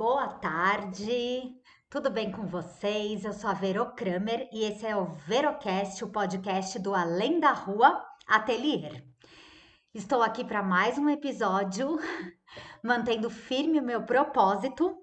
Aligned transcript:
Boa 0.00 0.28
tarde, 0.28 1.54
tudo 1.90 2.10
bem 2.10 2.32
com 2.32 2.46
vocês? 2.46 3.22
Eu 3.22 3.34
sou 3.34 3.50
a 3.50 3.52
Vero 3.52 3.84
Kramer 3.94 4.48
e 4.50 4.64
esse 4.64 4.86
é 4.86 4.96
o 4.96 5.12
Verocast, 5.26 6.02
o 6.02 6.08
podcast 6.08 6.78
do 6.78 6.94
Além 6.94 7.38
da 7.38 7.52
Rua 7.52 8.02
Atelier. 8.26 9.04
Estou 9.92 10.22
aqui 10.22 10.42
para 10.42 10.62
mais 10.62 10.96
um 10.96 11.06
episódio, 11.10 11.98
mantendo 12.82 13.28
firme 13.28 13.78
o 13.78 13.84
meu 13.84 14.02
propósito 14.02 14.96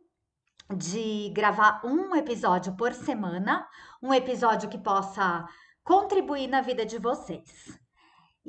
de 0.75 1.29
gravar 1.29 1.79
um 1.86 2.16
episódio 2.16 2.75
por 2.75 2.91
semana, 2.91 3.70
um 4.02 4.11
episódio 4.11 4.68
que 4.68 4.79
possa 4.79 5.48
contribuir 5.84 6.48
na 6.48 6.61
vida 6.61 6.84
de 6.84 6.98
vocês. 6.98 7.79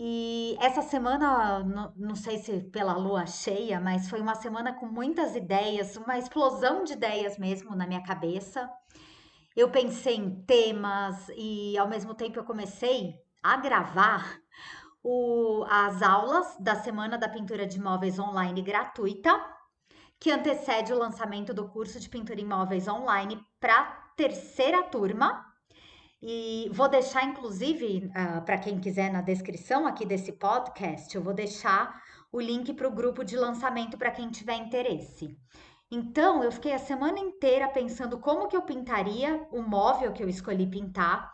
E 0.00 0.56
essa 0.60 0.80
semana, 0.80 1.64
não, 1.96 2.14
sei 2.14 2.38
se 2.38 2.60
pela 2.70 2.92
lua 2.96 3.26
cheia, 3.26 3.80
mas 3.80 4.08
foi 4.08 4.20
uma 4.20 4.36
semana 4.36 4.72
com 4.72 4.86
muitas 4.86 5.34
ideias, 5.34 5.96
uma 5.96 6.16
explosão 6.16 6.84
de 6.84 6.92
ideias 6.92 7.36
mesmo 7.36 7.74
na 7.74 7.84
minha 7.84 8.04
cabeça. 8.04 8.70
Eu 9.56 9.72
pensei 9.72 10.14
em 10.14 10.40
temas 10.44 11.28
e 11.36 11.76
ao 11.76 11.88
mesmo 11.88 12.14
tempo 12.14 12.38
eu 12.38 12.44
comecei 12.44 13.16
a 13.42 13.56
gravar 13.56 14.38
o, 15.02 15.64
as 15.68 16.00
aulas 16.00 16.56
da 16.60 16.76
Semana 16.76 17.18
da 17.18 17.28
Pintura 17.28 17.66
de 17.66 17.80
Móveis 17.80 18.20
Online 18.20 18.62
gratuita, 18.62 19.34
que 20.20 20.30
antecede 20.30 20.92
o 20.92 20.98
lançamento 20.98 21.52
do 21.52 21.68
curso 21.68 21.98
de 21.98 22.08
pintura 22.08 22.40
em 22.40 22.44
móveis 22.44 22.86
online 22.86 23.44
para 23.58 23.82
terceira 24.16 24.80
turma 24.84 25.47
e 26.20 26.68
vou 26.72 26.88
deixar, 26.88 27.24
inclusive, 27.24 28.06
uh, 28.06 28.10
ah, 28.14 28.40
para 28.40 28.58
quem 28.58 28.80
quiser 28.80 29.12
na 29.12 29.20
descrição 29.20 29.86
aqui 29.86 30.04
desse 30.04 30.32
podcast, 30.32 31.14
eu 31.14 31.22
vou 31.22 31.32
deixar 31.32 32.02
o 32.32 32.40
link 32.40 32.74
para 32.74 32.88
o 32.88 32.94
grupo 32.94 33.24
de 33.24 33.36
lançamento 33.36 33.96
para 33.96 34.10
quem 34.10 34.28
tiver 34.28 34.56
interesse. 34.56 35.36
Então, 35.90 36.42
eu 36.42 36.52
fiquei 36.52 36.74
a 36.74 36.78
semana 36.78 37.18
inteira 37.18 37.68
pensando 37.68 38.18
como 38.18 38.48
que 38.48 38.56
eu 38.56 38.62
pintaria 38.62 39.46
o 39.50 39.62
móvel 39.62 40.12
que 40.12 40.22
eu 40.22 40.28
escolhi 40.28 40.66
pintar. 40.66 41.32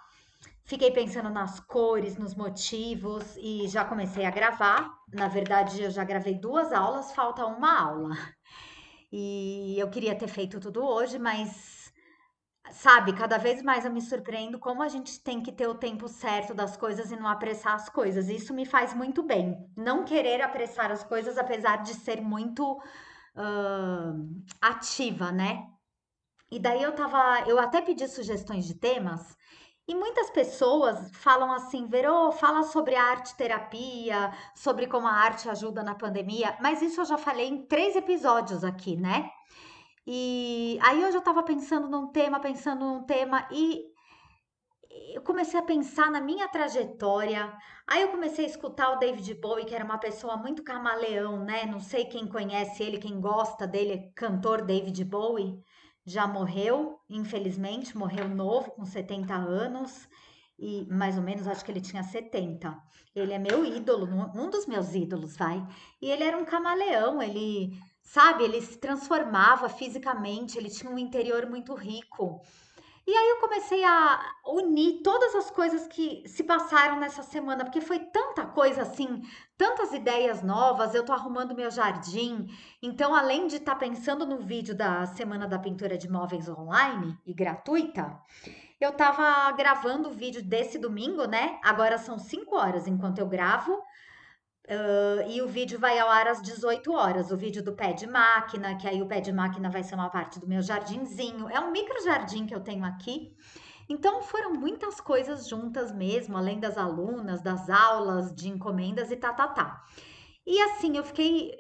Fiquei 0.65 0.91
pensando 0.91 1.29
nas 1.29 1.59
cores, 1.61 2.17
nos 2.17 2.35
motivos 2.35 3.37
e 3.37 3.67
já 3.67 3.85
comecei 3.85 4.25
a 4.25 4.31
gravar. 4.31 4.89
Na 5.13 5.29
verdade, 5.29 5.83
eu 5.83 5.91
já 5.91 6.05
gravei 6.05 6.35
duas 6.35 6.73
aulas, 6.73 7.13
falta 7.13 7.45
uma 7.45 7.81
aula. 7.81 8.17
E 9.11 9.77
eu 9.79 9.89
queria 9.91 10.15
ter 10.15 10.29
feito 10.29 10.61
tudo 10.61 10.85
hoje, 10.85 11.19
mas 11.19 11.84
sabe, 12.71 13.13
cada 13.13 13.39
vez 13.39 13.63
mais 13.63 13.85
eu 13.85 13.93
me 13.93 14.01
surpreendo 14.01 14.59
como 14.59 14.83
a 14.83 14.89
gente 14.89 15.21
tem 15.21 15.43
que 15.43 15.53
ter 15.53 15.67
o 15.69 15.75
tempo 15.75 16.09
certo 16.09 16.55
das 16.55 16.77
coisas 16.77 17.11
e 17.11 17.17
não 17.17 17.29
apressar 17.29 17.75
as 17.75 17.89
coisas. 17.89 18.29
Isso 18.29 18.55
me 18.55 18.65
faz 18.65 18.95
muito 18.95 19.23
bem. 19.23 19.71
Não 19.77 20.05
querer 20.05 20.41
apressar 20.41 20.91
as 20.91 21.05
coisas, 21.05 21.39
apesar 21.39 21.83
de 21.83 21.95
ser 21.95 22.21
muito 22.21 22.73
uh, 22.75 24.45
ativa, 24.61 25.31
né? 25.31 25.67
E 26.51 26.59
daí 26.59 26.83
eu 26.83 26.93
tava, 26.95 27.49
eu 27.49 27.59
até 27.59 27.81
pedi 27.81 28.07
sugestões 28.09 28.65
de 28.67 28.75
temas. 28.75 29.37
E 29.87 29.95
muitas 29.95 30.31
pessoas 30.31 31.11
falam 31.13 31.53
assim, 31.53 31.87
Verô, 31.87 32.33
fala 32.33 32.63
sobre 32.63 32.95
arte 32.95 33.37
terapia, 33.37 34.33
sobre 34.55 34.87
como 34.87 35.07
a 35.07 35.13
arte 35.13 35.49
ajuda 35.49 35.83
na 35.83 35.95
pandemia, 35.95 36.57
mas 36.61 36.81
isso 36.81 37.03
eu 37.03 37.05
já 37.05 37.19
falei 37.19 37.49
em 37.49 37.67
três 37.67 37.95
episódios 37.95 38.65
aqui, 38.65 38.97
né? 38.97 39.31
E 40.07 40.79
aí 40.83 41.03
eu 41.03 41.11
já 41.11 41.19
estava 41.19 41.43
pensando 41.43 41.89
num 41.89 42.09
tema, 42.09 42.39
pensando 42.41 42.85
num 42.85 43.05
tema, 43.05 43.49
e 43.51 43.85
eu 45.15 45.23
comecei 45.23 45.59
a 45.59 45.63
pensar 45.63 46.11
na 46.11 46.21
minha 46.21 46.49
trajetória. 46.49 47.57
Aí 47.87 48.03
eu 48.03 48.09
comecei 48.09 48.45
a 48.45 48.49
escutar 48.49 48.91
o 48.91 48.99
David 48.99 49.35
Bowie, 49.35 49.65
que 49.65 49.75
era 49.75 49.85
uma 49.85 49.99
pessoa 49.99 50.37
muito 50.37 50.63
camaleão, 50.63 51.45
né? 51.45 51.67
Não 51.67 51.81
sei 51.81 52.05
quem 52.05 52.27
conhece 52.27 52.83
ele, 52.83 52.99
quem 52.99 53.21
gosta 53.21 53.67
dele, 53.67 54.13
cantor 54.15 54.63
David 54.63 55.05
Bowie. 55.05 55.59
Já 56.07 56.27
morreu, 56.27 56.99
infelizmente, 57.09 57.97
morreu 57.97 58.29
novo, 58.29 58.73
com 58.73 58.85
70 58.85 59.35
anos, 59.35 60.07
e 60.59 60.87
mais 60.91 61.17
ou 61.17 61.23
menos 61.23 61.49
acho 61.49 61.65
que 61.65 61.73
ele 61.73 61.81
tinha 61.81 62.03
70. 62.03 62.77
Ele 63.15 63.33
é 63.33 63.39
meu 63.39 63.65
ídolo, 63.65 64.07
um 64.35 64.51
dos 64.51 64.67
meus 64.67 64.95
ídolos, 64.95 65.37
vai. 65.37 65.67
E 66.01 66.11
ele 66.11 66.25
era 66.25 66.37
um 66.37 66.45
camaleão, 66.45 67.23
ele 67.23 67.73
sabe? 68.05 68.45
Ele 68.45 68.61
se 68.61 68.79
transformava 68.79 69.69
fisicamente, 69.69 70.59
ele 70.59 70.71
tinha 70.71 70.93
um 70.93 70.99
interior 70.99 71.47
muito 71.47 71.75
rico. 71.75 72.41
E 73.07 73.15
aí 73.15 73.31
eu 73.31 73.37
comecei 73.37 73.85
a 73.85 74.19
unir 74.47 75.03
todas 75.03 75.35
as 75.35 75.51
coisas 75.51 75.87
que 75.87 76.27
se 76.27 76.43
passaram 76.43 76.99
nessa 76.99 77.23
semana, 77.23 77.63
porque 77.63 77.81
foi 77.81 77.99
tanta 77.99 78.47
coisa 78.47 78.81
assim, 78.81 79.23
tantas 79.59 79.93
ideias 79.93 80.43
novas, 80.43 80.95
eu 80.95 81.05
tô 81.05 81.13
arrumando 81.13 81.55
meu 81.55 81.71
jardim. 81.71 82.47
Então, 82.83 83.15
além 83.15 83.47
de 83.47 83.57
estar 83.57 83.75
tá 83.75 83.79
pensando 83.79 84.25
no 84.25 84.39
vídeo 84.39 84.75
da 84.75 85.05
Semana 85.07 85.47
da 85.47 85.59
Pintura 85.59 85.99
de 85.99 86.11
Móveis 86.11 86.49
online 86.49 87.19
e 87.27 87.35
gratuita, 87.35 88.19
eu 88.81 88.93
tava 88.93 89.53
gravando 89.53 90.09
o 90.09 90.15
vídeo 90.15 90.43
desse 90.43 90.79
domingo, 90.79 91.27
né? 91.27 91.59
Agora 91.63 91.99
são 91.99 92.19
5 92.19 92.57
horas 92.57 92.87
enquanto 92.87 93.19
eu 93.19 93.27
gravo. 93.27 93.83
Uh, 94.67 95.29
e 95.29 95.43
o 95.43 95.47
vídeo 95.47 95.79
vai 95.79 95.99
ao 95.99 96.09
ar 96.09 96.27
às 96.27 96.41
18 96.41 96.91
horas, 96.91 97.31
o 97.31 97.37
vídeo 97.37 97.63
do 97.63 97.75
pé 97.75 97.93
de 97.93 98.07
máquina, 98.07 98.75
que 98.77 98.89
aí 98.89 99.03
o 99.03 99.07
pé 99.07 99.21
de 99.21 99.31
máquina 99.31 99.69
vai 99.69 99.83
ser 99.83 99.95
uma 99.95 100.09
parte 100.09 100.41
do 100.41 100.49
meu 100.49 100.63
jardinzinho. 100.63 101.51
É 101.51 101.61
um 101.61 101.71
micro 101.71 102.03
jardim 102.03 102.47
que 102.47 102.55
eu 102.55 102.61
tenho 102.61 102.85
aqui. 102.85 103.37
Então 103.89 104.23
foram 104.23 104.55
muitas 104.55 105.01
coisas 105.01 105.47
juntas 105.47 105.93
mesmo, 105.93 106.37
além 106.39 106.59
das 106.59 106.79
alunas, 106.79 107.43
das 107.43 107.69
aulas, 107.69 108.35
de 108.35 108.49
encomendas 108.49 109.11
e 109.11 109.17
tá, 109.17 109.35
tá, 109.35 109.49
tá. 109.49 109.85
E 110.47 110.61
assim, 110.63 110.97
eu 110.97 111.05
fiquei. 111.05 111.53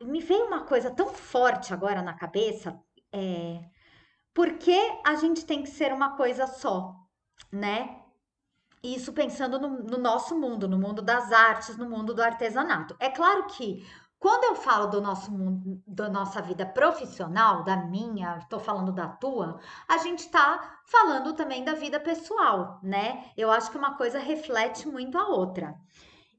Me 0.00 0.20
veio 0.20 0.46
uma 0.46 0.64
coisa 0.64 0.90
tão 0.90 1.08
forte 1.08 1.74
agora 1.74 2.00
na 2.00 2.14
cabeça, 2.14 2.78
é. 3.12 3.60
Por 4.34 4.54
que 4.58 4.78
a 5.04 5.16
gente 5.16 5.44
tem 5.44 5.62
que 5.62 5.68
ser 5.68 5.92
uma 5.92 6.16
coisa 6.16 6.46
só, 6.46 6.94
né? 7.52 8.01
Isso 8.82 9.12
pensando 9.12 9.60
no, 9.60 9.82
no 9.84 9.98
nosso 9.98 10.36
mundo, 10.36 10.66
no 10.66 10.78
mundo 10.78 11.00
das 11.00 11.30
artes, 11.30 11.76
no 11.76 11.88
mundo 11.88 12.12
do 12.12 12.22
artesanato. 12.22 12.96
É 12.98 13.08
claro 13.08 13.46
que 13.46 13.86
quando 14.18 14.44
eu 14.44 14.54
falo 14.56 14.86
do 14.86 15.00
nosso 15.00 15.32
mundo, 15.32 15.82
da 15.86 16.08
nossa 16.08 16.40
vida 16.42 16.64
profissional, 16.66 17.64
da 17.64 17.76
minha, 17.76 18.38
estou 18.38 18.60
falando 18.60 18.92
da 18.92 19.08
tua, 19.08 19.60
a 19.88 19.98
gente 19.98 20.20
está 20.20 20.80
falando 20.86 21.32
também 21.32 21.64
da 21.64 21.74
vida 21.74 21.98
pessoal, 21.98 22.78
né? 22.82 23.24
Eu 23.36 23.50
acho 23.50 23.70
que 23.70 23.76
uma 23.76 23.96
coisa 23.96 24.18
reflete 24.18 24.86
muito 24.88 25.18
a 25.18 25.28
outra. 25.28 25.74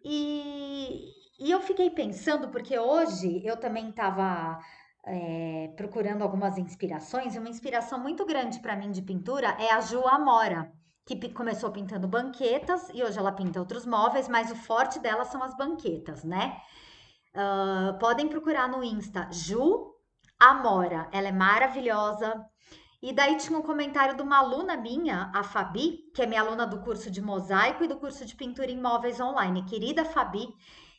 E, 0.04 1.12
e 1.40 1.52
eu 1.52 1.60
fiquei 1.62 1.90
pensando, 1.90 2.50
porque 2.50 2.78
hoje 2.80 3.42
eu 3.46 3.58
também 3.58 3.90
estava 3.90 4.60
é, 5.06 5.74
procurando 5.75 6.22
algumas 6.24 6.58
inspirações, 6.58 7.36
e 7.36 7.40
uma 7.40 7.50
inspiração 7.50 8.00
muito 8.00 8.25
grande 8.25 8.60
para 8.60 8.75
mim 8.75 8.92
de 8.92 9.02
pintura 9.02 9.58
é 9.60 9.74
a 9.74 9.81
Ju 9.81 10.06
Amora 10.08 10.72
que 11.06 11.30
começou 11.30 11.72
pintando 11.72 12.08
banquetas 12.08 12.90
e 12.94 13.03
hoje 13.03 13.19
ela 13.19 13.31
pinta 13.31 13.59
outros 13.59 13.86
móveis, 13.86 14.28
mas 14.30 14.52
o 14.52 14.56
forte 14.56 15.00
dela 15.00 15.25
são 15.25 15.44
as 15.44 15.56
banquetas, 15.56 16.24
né? 16.24 16.58
Uh, 17.36 17.97
podem 18.00 18.28
procurar 18.28 18.69
no 18.69 18.84
Insta 18.84 19.28
Ju 19.31 19.94
Amora, 20.40 21.09
ela 21.12 21.28
é 21.28 21.31
maravilhosa. 21.31 22.46
E 23.02 23.12
daí 23.12 23.36
tinha 23.36 23.59
um 23.59 23.62
comentário 23.62 24.16
de 24.16 24.22
uma 24.22 24.38
aluna 24.38 24.78
minha, 24.78 25.30
a 25.36 25.44
Fabi, 25.44 26.09
que 26.16 26.22
é 26.22 26.25
minha 26.25 26.42
aluna 26.42 26.66
do 26.66 26.80
curso 26.80 27.12
de 27.12 27.22
mosaico 27.22 27.84
e 27.84 27.88
do 27.88 27.97
curso 27.97 28.25
de 28.25 28.34
pintura 28.34 28.72
em 28.72 28.81
móveis 28.81 29.19
online, 29.19 29.66
querida 29.66 30.06
Fabi. 30.06 30.47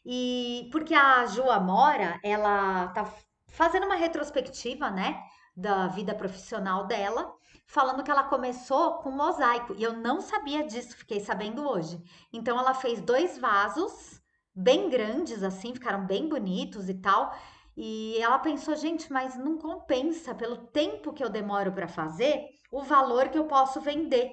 E 0.04 0.68
porque 0.70 0.94
a 0.94 1.24
Ju 1.24 1.48
Amora, 1.50 2.20
ela 2.22 2.88
tá 2.88 3.10
fazendo 3.48 3.86
uma 3.86 3.94
retrospectiva, 3.94 4.90
né, 4.90 5.18
da 5.56 5.86
vida 5.88 6.14
profissional 6.14 6.86
dela 6.86 7.34
falando 7.66 8.02
que 8.02 8.10
ela 8.10 8.24
começou 8.24 8.94
com 8.98 9.10
mosaico. 9.10 9.74
E 9.76 9.82
eu 9.82 9.92
não 9.94 10.20
sabia 10.20 10.66
disso, 10.66 10.96
fiquei 10.96 11.20
sabendo 11.20 11.68
hoje. 11.68 12.00
Então 12.32 12.58
ela 12.58 12.74
fez 12.74 13.00
dois 13.00 13.38
vasos 13.38 14.20
bem 14.54 14.88
grandes, 14.88 15.42
assim, 15.42 15.74
ficaram 15.74 16.06
bem 16.06 16.28
bonitos 16.28 16.88
e 16.88 16.94
tal. 16.94 17.34
E 17.76 18.16
ela 18.20 18.38
pensou, 18.38 18.76
gente, 18.76 19.12
mas 19.12 19.36
não 19.36 19.58
compensa 19.58 20.34
pelo 20.34 20.56
tempo 20.56 21.12
que 21.12 21.24
eu 21.24 21.28
demoro 21.28 21.72
para 21.72 21.88
fazer 21.88 22.46
o 22.70 22.82
valor 22.82 23.28
que 23.28 23.38
eu 23.38 23.46
posso 23.46 23.80
vender, 23.80 24.30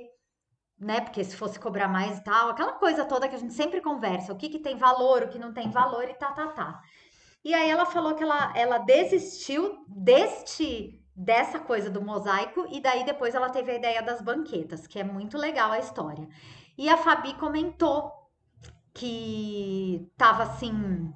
né? 0.78 1.01
Porque 1.01 1.24
se 1.24 1.36
fosse 1.36 1.60
cobrar 1.60 1.88
mais 1.88 2.19
e 2.19 2.24
tal, 2.24 2.50
aquela 2.50 2.74
coisa 2.74 3.06
toda 3.06 3.28
que 3.28 3.36
a 3.36 3.40
gente 3.40 3.54
sempre 3.54 3.81
conversa, 3.81 4.31
o 4.31 4.38
que, 4.38 4.50
que 4.50 4.60
tem 4.60 4.78
valor, 4.78 5.24
o 5.24 5.30
que 5.30 5.40
não 5.40 5.54
tem 5.54 5.72
valor 5.72 6.04
e 6.04 6.13
tá, 6.13 6.31
tá, 6.31 6.48
tá. 6.50 6.81
E 7.44 7.54
aí 7.56 7.69
ela 7.69 7.88
falou 7.88 8.13
que 8.13 8.22
ela, 8.22 8.54
ela 8.56 8.78
desistiu 8.78 9.84
deste 9.88 11.00
dessa 11.21 11.59
coisa 11.59 11.89
do 11.89 12.01
mosaico 12.01 12.65
e 12.69 12.81
daí 12.81 13.06
depois 13.06 13.35
ela 13.35 13.50
teve 13.50 13.71
a 13.71 13.75
ideia 13.75 14.01
das 14.01 14.21
banquetas, 14.21 14.88
que 14.88 15.00
é 15.00 15.03
muito 15.03 15.38
legal 15.38 15.71
a 15.71 15.79
história. 15.79 16.27
E 16.77 16.89
a 16.89 16.97
Fabi 16.97 17.35
comentou 17.35 18.12
que 18.94 20.12
tava 20.18 20.44
assim, 20.44 21.13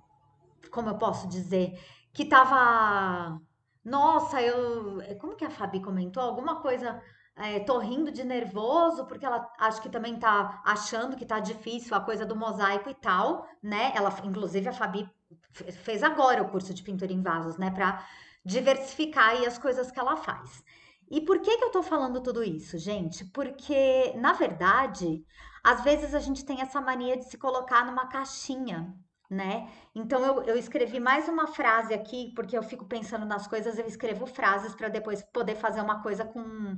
como 0.72 0.90
eu 0.90 0.98
posso 0.98 1.28
dizer, 1.28 1.80
que 2.14 2.24
tava 2.26 3.42
nossa, 3.84 4.42
eu, 4.42 5.00
como 5.20 5.36
que 5.36 5.46
a 5.46 5.50
Fabi 5.50 5.80
comentou? 5.82 6.22
Alguma 6.22 6.62
coisa 6.62 7.02
é, 7.36 7.60
tô 7.60 7.80
rindo 7.80 8.12
de 8.12 8.24
nervoso, 8.24 9.06
porque 9.06 9.26
ela 9.26 9.52
acho 9.60 9.82
que 9.82 9.90
também 9.90 10.18
tá 10.18 10.62
achando 10.66 11.18
que 11.18 11.26
tá 11.26 11.40
difícil 11.40 11.96
a 11.96 12.00
coisa 12.00 12.26
do 12.26 12.36
mosaico 12.36 12.90
e 12.90 12.94
tal, 12.94 13.48
né? 13.62 13.92
Ela, 13.96 14.16
inclusive, 14.24 14.70
a 14.70 14.74
Fabi 14.74 15.10
fez 15.52 16.04
agora 16.04 16.44
o 16.44 16.50
curso 16.50 16.74
de 16.74 16.84
pintura 16.84 17.12
em 17.12 17.22
vasos, 17.22 17.58
né? 17.58 17.72
Pra 17.72 18.06
diversificar 18.46 19.30
aí 19.30 19.46
as 19.46 19.58
coisas 19.58 19.92
que 19.92 20.00
ela 20.00 20.16
faz. 20.16 20.64
E 21.10 21.22
por 21.22 21.40
que, 21.40 21.58
que 21.58 21.64
eu 21.64 21.72
tô 21.72 21.84
falando 21.84 22.22
tudo 22.22 22.44
isso, 22.44 22.78
gente? 22.78 23.26
Porque, 23.26 24.14
na 24.16 24.34
verdade, 24.34 25.24
às 25.64 25.84
vezes 25.84 26.14
a 26.14 26.20
gente 26.20 26.46
tem 26.46 26.62
essa 26.62 26.82
mania 26.82 27.18
de 27.18 27.26
se 27.30 27.38
colocar 27.38 27.86
numa 27.86 28.08
caixinha, 28.08 28.96
né? 29.30 29.70
Então 29.94 30.24
eu, 30.24 30.44
eu 30.44 30.58
escrevi 30.58 31.00
mais 31.00 31.28
uma 31.28 31.48
frase 31.48 31.94
aqui, 31.94 32.32
porque 32.36 32.58
eu 32.58 32.64
fico 32.64 32.86
pensando 32.86 33.26
nas 33.26 33.48
coisas, 33.48 33.78
eu 33.78 33.86
escrevo 33.86 34.26
frases 34.26 34.76
para 34.76 34.90
depois 34.90 35.24
poder 35.24 35.56
fazer 35.56 35.82
uma 35.82 36.02
coisa 36.02 36.26
com. 36.26 36.78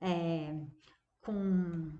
É, 0.00 0.54
com 1.22 1.92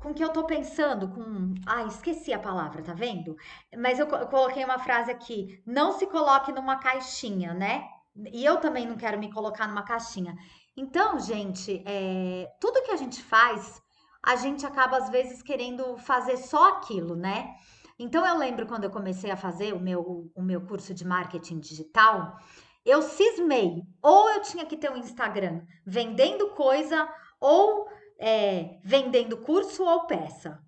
com 0.00 0.10
o 0.10 0.14
que 0.14 0.24
eu 0.24 0.32
tô 0.32 0.44
pensando, 0.44 1.08
com. 1.08 1.54
Ai, 1.66 1.86
esqueci 1.86 2.32
a 2.32 2.38
palavra, 2.38 2.82
tá 2.82 2.94
vendo? 2.94 3.36
Mas 3.76 3.98
eu, 3.98 4.08
eu 4.08 4.26
coloquei 4.26 4.64
uma 4.64 4.78
frase 4.78 5.10
aqui: 5.10 5.62
não 5.66 5.92
se 5.92 6.06
coloque 6.06 6.52
numa 6.52 6.76
caixinha, 6.76 7.54
né? 7.54 7.86
E 8.32 8.44
eu 8.44 8.56
também 8.58 8.86
não 8.86 8.96
quero 8.96 9.18
me 9.18 9.30
colocar 9.32 9.68
numa 9.68 9.82
caixinha. 9.82 10.34
Então, 10.76 11.18
gente, 11.18 11.82
é, 11.86 12.48
tudo 12.60 12.82
que 12.82 12.90
a 12.90 12.96
gente 12.96 13.22
faz, 13.22 13.80
a 14.22 14.36
gente 14.36 14.66
acaba 14.66 14.96
às 14.96 15.10
vezes 15.10 15.42
querendo 15.42 15.96
fazer 15.98 16.36
só 16.38 16.70
aquilo, 16.70 17.14
né? 17.14 17.54
Então, 17.98 18.26
eu 18.26 18.36
lembro 18.38 18.66
quando 18.66 18.84
eu 18.84 18.90
comecei 18.90 19.30
a 19.30 19.36
fazer 19.36 19.74
o 19.74 19.80
meu, 19.80 20.30
o 20.34 20.42
meu 20.42 20.62
curso 20.62 20.94
de 20.94 21.06
marketing 21.06 21.60
digital, 21.60 22.38
eu 22.84 23.02
cismei. 23.02 23.82
Ou 24.02 24.30
eu 24.30 24.40
tinha 24.40 24.64
que 24.64 24.76
ter 24.76 24.90
um 24.90 24.96
Instagram 24.96 25.60
vendendo 25.84 26.48
coisa, 26.50 27.06
ou 27.38 27.86
é, 28.30 28.78
vendendo 28.84 29.38
curso 29.38 29.84
ou 29.84 30.06
peça. 30.06 30.62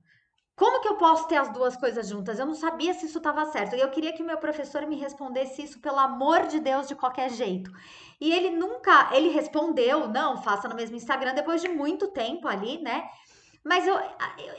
Como 0.54 0.80
que 0.80 0.88
eu 0.88 0.96
posso 0.96 1.26
ter 1.28 1.36
as 1.36 1.52
duas 1.52 1.76
coisas 1.76 2.08
juntas? 2.08 2.38
Eu 2.38 2.46
não 2.46 2.54
sabia 2.54 2.92
se 2.92 3.06
isso 3.06 3.18
estava 3.18 3.46
certo. 3.46 3.74
E 3.74 3.80
eu 3.80 3.90
queria 3.90 4.12
que 4.12 4.22
o 4.22 4.26
meu 4.26 4.38
professor 4.38 4.86
me 4.86 4.96
respondesse 4.96 5.62
isso, 5.62 5.80
pelo 5.80 5.98
amor 5.98 6.46
de 6.46 6.60
Deus, 6.60 6.86
de 6.86 6.94
qualquer 6.94 7.30
jeito. 7.30 7.70
E 8.20 8.32
ele 8.32 8.50
nunca, 8.50 9.10
ele 9.12 9.30
respondeu, 9.30 10.08
não, 10.08 10.42
faça 10.42 10.68
no 10.68 10.74
mesmo 10.74 10.96
Instagram, 10.96 11.34
depois 11.34 11.62
de 11.62 11.68
muito 11.68 12.08
tempo 12.08 12.46
ali, 12.46 12.80
né? 12.82 13.08
Mas 13.64 13.86
eu, 13.86 13.96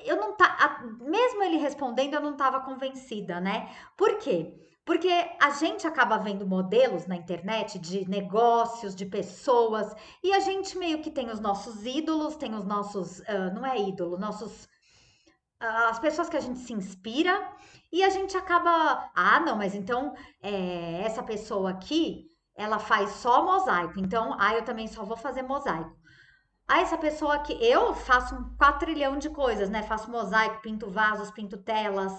eu 0.05 0.15
não 0.15 0.35
tá, 0.35 0.81
mesmo 1.01 1.43
ele 1.43 1.57
respondendo, 1.57 2.13
eu 2.15 2.21
não 2.21 2.31
estava 2.31 2.61
convencida, 2.61 3.39
né? 3.39 3.69
Por 3.95 4.17
quê? 4.17 4.53
Porque 4.85 5.09
a 5.41 5.49
gente 5.51 5.87
acaba 5.87 6.17
vendo 6.17 6.45
modelos 6.45 7.07
na 7.07 7.15
internet 7.15 7.79
de 7.79 8.07
negócios, 8.09 8.93
de 8.93 9.05
pessoas, 9.05 9.95
e 10.21 10.33
a 10.33 10.39
gente 10.41 10.77
meio 10.77 11.01
que 11.01 11.09
tem 11.09 11.29
os 11.29 11.39
nossos 11.39 11.85
ídolos, 11.85 12.35
tem 12.35 12.53
os 12.53 12.65
nossos, 12.65 13.19
uh, 13.19 13.53
não 13.53 13.65
é 13.65 13.79
ídolo, 13.79 14.17
nossos 14.17 14.65
uh, 15.61 15.89
as 15.89 15.99
pessoas 15.99 16.27
que 16.27 16.35
a 16.35 16.41
gente 16.41 16.59
se 16.59 16.73
inspira, 16.73 17.49
e 17.93 18.03
a 18.03 18.09
gente 18.09 18.35
acaba, 18.35 19.09
ah, 19.15 19.39
não, 19.39 19.55
mas 19.55 19.73
então 19.73 20.13
é, 20.41 21.03
essa 21.03 21.23
pessoa 21.23 21.69
aqui, 21.69 22.25
ela 22.55 22.79
faz 22.79 23.11
só 23.11 23.45
mosaico, 23.45 23.99
então, 23.99 24.35
ah, 24.39 24.53
eu 24.55 24.65
também 24.65 24.87
só 24.87 25.05
vou 25.05 25.15
fazer 25.15 25.43
mosaico. 25.43 25.95
Ah, 26.67 26.79
essa 26.79 26.97
pessoa 26.97 27.35
aqui, 27.35 27.53
eu 27.61 27.93
faço 27.93 28.35
um 28.35 28.55
quatrilhão 28.57 29.17
de 29.17 29.29
coisas, 29.29 29.69
né? 29.69 29.83
Faço 29.83 30.09
mosaico, 30.09 30.61
pinto 30.61 30.89
vasos, 30.89 31.29
pinto 31.29 31.57
telas, 31.57 32.13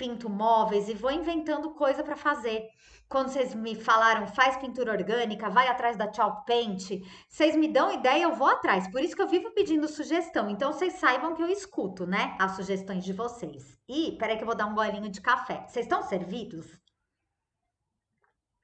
pinto 0.00 0.30
móveis 0.30 0.88
e 0.88 0.94
vou 0.94 1.10
inventando 1.10 1.74
coisa 1.74 2.02
para 2.02 2.16
fazer. 2.16 2.66
Quando 3.06 3.28
vocês 3.28 3.54
me 3.54 3.74
falaram, 3.74 4.26
faz 4.26 4.56
pintura 4.56 4.92
orgânica, 4.92 5.50
vai 5.50 5.68
atrás 5.68 5.94
da 5.94 6.10
chalk 6.10 6.46
paint, 6.46 7.02
vocês 7.28 7.54
me 7.54 7.68
dão 7.68 7.92
ideia, 7.92 8.22
eu 8.22 8.32
vou 8.32 8.48
atrás. 8.48 8.88
Por 8.88 9.02
isso 9.02 9.14
que 9.14 9.20
eu 9.20 9.28
vivo 9.28 9.50
pedindo 9.50 9.86
sugestão. 9.86 10.48
Então 10.48 10.72
vocês 10.72 10.94
saibam 10.94 11.34
que 11.34 11.42
eu 11.42 11.48
escuto, 11.48 12.06
né, 12.06 12.34
as 12.40 12.52
sugestões 12.52 13.04
de 13.04 13.12
vocês. 13.12 13.76
E 13.86 14.16
peraí 14.18 14.36
que 14.36 14.42
eu 14.42 14.46
vou 14.46 14.56
dar 14.56 14.66
um 14.66 14.74
golinho 14.74 15.10
de 15.10 15.20
café. 15.20 15.66
Vocês 15.68 15.84
estão 15.84 16.02
servidos? 16.02 16.66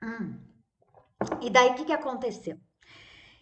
Hum. 0.03 0.41
E 1.43 1.51
daí 1.51 1.71
o 1.71 1.75
que, 1.75 1.85
que 1.85 1.93
aconteceu? 1.93 2.59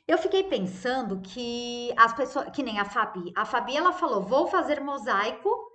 Eu 0.08 0.18
fiquei 0.18 0.42
pensando 0.44 1.20
que 1.20 1.94
as 1.96 2.12
pessoas, 2.12 2.50
que 2.50 2.62
nem 2.62 2.78
a 2.80 2.84
Fabi, 2.84 3.32
a 3.36 3.44
Fabi 3.44 3.76
ela 3.76 3.92
falou: 3.92 4.22
vou 4.22 4.48
fazer 4.48 4.80
mosaico 4.80 5.73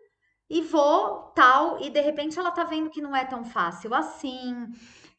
e 0.50 0.62
vou 0.62 1.32
tal, 1.36 1.80
e 1.82 1.90
de 1.90 2.02
repente 2.02 2.40
ela 2.40 2.52
tá 2.52 2.64
vendo 2.64 2.90
que 2.90 3.02
não 3.02 3.16
é 3.16 3.24
tão 3.26 3.44
fácil 3.44 3.94
assim, 3.94 4.68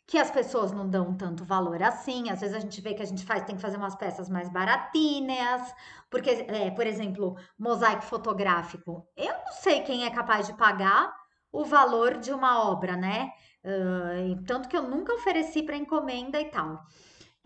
que 0.07 0.19
as 0.19 0.31
pessoas 0.31 0.73
não 0.73 0.89
dão 0.89 1.15
tanto 1.17 1.45
valor 1.45 1.83
assim. 1.83 2.31
Às 2.31 2.41
vezes 2.41 2.57
a 2.57 2.61
gente 2.61 2.81
vê 2.81 2.95
que 2.95 3.03
a 3.03 3.07
gente 3.07 3.25
faz, 3.25 3.45
tem 3.45 3.55
que 3.55 3.63
fazer 3.63 3.77
umas 3.77 3.95
peças 3.95 4.29
mais 4.29 4.49
baratinhas, 4.49 5.73
porque, 6.11 6.31
é, 6.31 6.71
por 6.73 6.87
exemplo, 6.87 7.37
mosaico 7.59 8.03
fotográfico. 8.03 9.07
Eu 9.17 9.33
não 9.33 9.53
sei 9.53 9.83
quem 9.83 10.05
é 10.05 10.11
capaz 10.11 10.47
de 10.47 10.55
pagar 10.55 11.15
o 11.53 11.65
valor 11.65 12.19
de 12.19 12.33
uma 12.33 12.69
obra, 12.69 12.97
né? 12.97 13.31
Uh, 13.65 14.43
tanto 14.47 14.69
que 14.69 14.77
eu 14.77 14.83
nunca 14.83 15.15
ofereci 15.15 15.63
para 15.63 15.77
encomenda 15.77 16.41
e 16.41 16.47
tal 16.47 16.85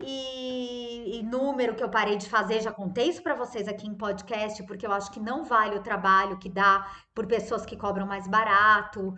e, 0.01 1.19
e, 1.19 1.23
número 1.23 1.75
que 1.75 1.83
eu 1.83 1.89
parei 1.89 2.17
de 2.17 2.29
fazer, 2.29 2.61
já 2.61 2.71
contei 2.71 3.09
isso 3.09 3.23
para 3.23 3.35
vocês 3.35 3.67
aqui 3.67 3.87
em 3.87 3.95
podcast, 3.95 4.61
porque 4.65 4.85
eu 4.85 4.91
acho 4.91 5.11
que 5.11 5.19
não 5.19 5.43
vale 5.43 5.77
o 5.77 5.83
trabalho 5.83 6.37
que 6.37 6.49
dá 6.49 6.85
por 7.13 7.25
pessoas 7.25 7.65
que 7.65 7.77
cobram 7.77 8.05
mais 8.05 8.27
barato. 8.27 9.13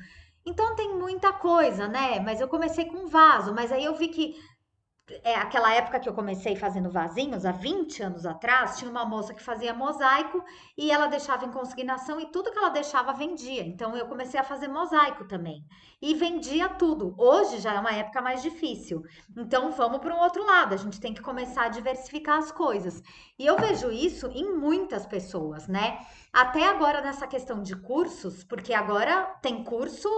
Então 0.45 0.75
tem 0.75 0.95
muita 0.95 1.33
coisa, 1.33 1.87
né? 1.87 2.19
Mas 2.19 2.39
eu 2.39 2.47
comecei 2.47 2.85
com 2.85 3.07
vaso, 3.07 3.53
mas 3.53 3.71
aí 3.71 3.83
eu 3.83 3.95
vi 3.95 4.09
que 4.09 4.35
é, 5.23 5.35
aquela 5.35 5.73
época 5.73 5.99
que 5.99 6.09
eu 6.09 6.13
comecei 6.13 6.55
fazendo 6.55 6.91
vasinhos, 6.91 7.45
há 7.45 7.51
20 7.51 8.03
anos 8.03 8.25
atrás, 8.25 8.77
tinha 8.77 8.91
uma 8.91 9.05
moça 9.05 9.33
que 9.33 9.41
fazia 9.41 9.73
mosaico 9.73 10.43
e 10.77 10.91
ela 10.91 11.07
deixava 11.07 11.45
em 11.45 11.51
consignação 11.51 12.19
e 12.19 12.25
tudo 12.25 12.51
que 12.51 12.57
ela 12.57 12.69
deixava 12.69 13.13
vendia. 13.13 13.63
Então 13.63 13.95
eu 13.95 14.07
comecei 14.07 14.39
a 14.39 14.43
fazer 14.43 14.67
mosaico 14.67 15.25
também. 15.25 15.63
E 16.01 16.13
vendia 16.13 16.67
tudo. 16.69 17.15
Hoje 17.17 17.59
já 17.59 17.73
é 17.73 17.79
uma 17.79 17.93
época 17.93 18.21
mais 18.21 18.41
difícil. 18.41 19.01
Então 19.35 19.71
vamos 19.71 19.99
para 19.99 20.13
um 20.13 20.19
outro 20.19 20.45
lado, 20.45 20.73
a 20.73 20.77
gente 20.77 20.99
tem 20.99 21.13
que 21.13 21.21
começar 21.21 21.65
a 21.65 21.69
diversificar 21.69 22.39
as 22.39 22.51
coisas. 22.51 23.01
E 23.39 23.45
eu 23.45 23.57
vejo 23.57 23.89
isso 23.89 24.27
em 24.33 24.57
muitas 24.57 25.05
pessoas, 25.05 25.67
né? 25.67 25.99
Até 26.33 26.67
agora 26.67 27.01
nessa 27.01 27.25
questão 27.27 27.61
de 27.61 27.75
cursos, 27.77 28.43
porque 28.43 28.73
agora 28.73 29.23
tem 29.41 29.63
curso 29.63 30.09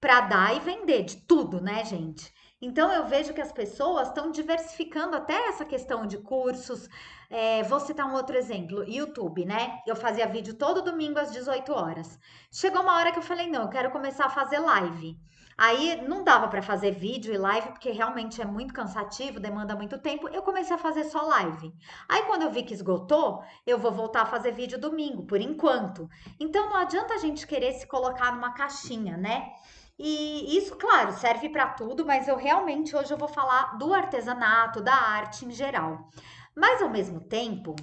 para 0.00 0.22
dar 0.22 0.56
e 0.56 0.60
vender 0.60 1.04
de 1.04 1.16
tudo, 1.18 1.60
né, 1.60 1.84
gente? 1.84 2.32
Então 2.60 2.92
eu 2.92 3.06
vejo 3.06 3.32
que 3.32 3.40
as 3.40 3.52
pessoas 3.52 4.08
estão 4.08 4.32
diversificando 4.32 5.14
até 5.14 5.48
essa 5.48 5.64
questão 5.64 6.06
de 6.06 6.18
cursos. 6.18 6.88
É, 7.30 7.62
vou 7.62 7.78
citar 7.78 8.06
um 8.06 8.14
outro 8.14 8.36
exemplo: 8.36 8.84
YouTube, 8.84 9.44
né? 9.44 9.80
Eu 9.86 9.94
fazia 9.94 10.26
vídeo 10.26 10.54
todo 10.54 10.82
domingo 10.82 11.18
às 11.18 11.30
18 11.32 11.72
horas. 11.72 12.18
Chegou 12.50 12.82
uma 12.82 12.96
hora 12.96 13.12
que 13.12 13.18
eu 13.18 13.22
falei: 13.22 13.46
não, 13.46 13.62
eu 13.62 13.68
quero 13.68 13.90
começar 13.90 14.26
a 14.26 14.30
fazer 14.30 14.58
live. 14.58 15.16
Aí 15.58 16.06
não 16.06 16.22
dava 16.22 16.46
para 16.46 16.62
fazer 16.62 16.92
vídeo 16.92 17.34
e 17.34 17.36
live 17.36 17.70
porque 17.70 17.90
realmente 17.90 18.40
é 18.40 18.44
muito 18.44 18.72
cansativo, 18.72 19.40
demanda 19.40 19.74
muito 19.74 19.98
tempo. 19.98 20.28
Eu 20.28 20.40
comecei 20.40 20.76
a 20.76 20.78
fazer 20.78 21.02
só 21.04 21.22
live. 21.22 21.74
Aí 22.08 22.22
quando 22.26 22.42
eu 22.42 22.50
vi 22.50 22.62
que 22.62 22.72
esgotou, 22.72 23.42
eu 23.66 23.76
vou 23.76 23.90
voltar 23.90 24.22
a 24.22 24.26
fazer 24.26 24.52
vídeo 24.52 24.78
domingo, 24.78 25.26
por 25.26 25.40
enquanto. 25.40 26.08
Então 26.38 26.68
não 26.68 26.76
adianta 26.76 27.14
a 27.14 27.18
gente 27.18 27.44
querer 27.44 27.72
se 27.72 27.88
colocar 27.88 28.32
numa 28.32 28.52
caixinha, 28.54 29.16
né? 29.16 29.52
E 29.98 30.56
isso, 30.56 30.76
claro, 30.76 31.12
serve 31.12 31.48
para 31.48 31.68
tudo, 31.70 32.06
mas 32.06 32.28
eu 32.28 32.36
realmente 32.36 32.94
hoje 32.96 33.12
eu 33.12 33.18
vou 33.18 33.28
falar 33.28 33.76
do 33.78 33.92
artesanato, 33.92 34.80
da 34.80 34.94
arte 34.94 35.44
em 35.44 35.50
geral. 35.50 36.08
Mas 36.54 36.82
ao 36.82 36.88
mesmo 36.90 37.20
tempo, 37.20 37.74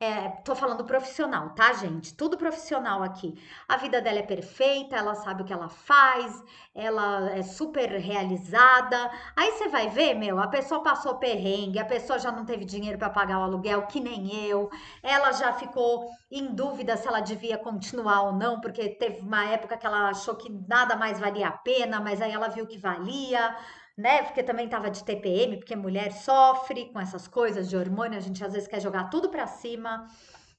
É, 0.00 0.28
tô 0.44 0.54
falando 0.54 0.84
profissional, 0.84 1.50
tá, 1.54 1.72
gente? 1.72 2.14
Tudo 2.14 2.36
profissional 2.38 3.02
aqui. 3.02 3.34
A 3.68 3.76
vida 3.76 4.00
dela 4.00 4.20
é 4.20 4.22
perfeita, 4.22 4.96
ela 4.96 5.14
sabe 5.16 5.42
o 5.42 5.44
que 5.44 5.52
ela 5.52 5.68
faz, 5.68 6.42
ela 6.74 7.30
é 7.32 7.42
super 7.42 7.88
realizada. 7.90 9.10
Aí 9.34 9.52
você 9.52 9.68
vai 9.68 9.88
ver, 9.88 10.14
meu, 10.14 10.38
a 10.38 10.48
pessoa 10.48 10.82
passou 10.82 11.16
perrengue, 11.16 11.78
a 11.78 11.84
pessoa 11.84 12.18
já 12.18 12.30
não 12.30 12.44
teve 12.44 12.64
dinheiro 12.64 12.98
para 12.98 13.10
pagar 13.10 13.40
o 13.40 13.42
aluguel, 13.42 13.86
que 13.86 14.00
nem 14.00 14.34
eu. 14.46 14.70
Ela 15.02 15.32
já 15.32 15.52
ficou 15.52 16.08
em 16.30 16.54
dúvida 16.54 16.96
se 16.96 17.08
ela 17.08 17.20
devia 17.20 17.58
continuar 17.58 18.22
ou 18.22 18.32
não, 18.32 18.60
porque 18.60 18.88
teve 18.90 19.20
uma 19.20 19.44
época 19.46 19.76
que 19.76 19.86
ela 19.86 20.10
achou 20.10 20.36
que 20.36 20.50
nada 20.68 20.96
mais 20.96 21.18
valia 21.18 21.55
pena, 21.58 22.00
mas 22.00 22.20
aí 22.22 22.32
ela 22.32 22.48
viu 22.48 22.66
que 22.66 22.78
valia, 22.78 23.56
né? 23.96 24.22
Porque 24.22 24.42
também 24.42 24.68
tava 24.68 24.90
de 24.90 25.04
TPM, 25.04 25.56
porque 25.58 25.74
mulher 25.76 26.12
sofre 26.12 26.86
com 26.92 27.00
essas 27.00 27.26
coisas 27.28 27.68
de 27.68 27.76
hormônio, 27.76 28.18
a 28.18 28.20
gente 28.20 28.44
às 28.44 28.52
vezes 28.52 28.68
quer 28.68 28.80
jogar 28.80 29.10
tudo 29.10 29.28
para 29.30 29.46
cima. 29.46 30.06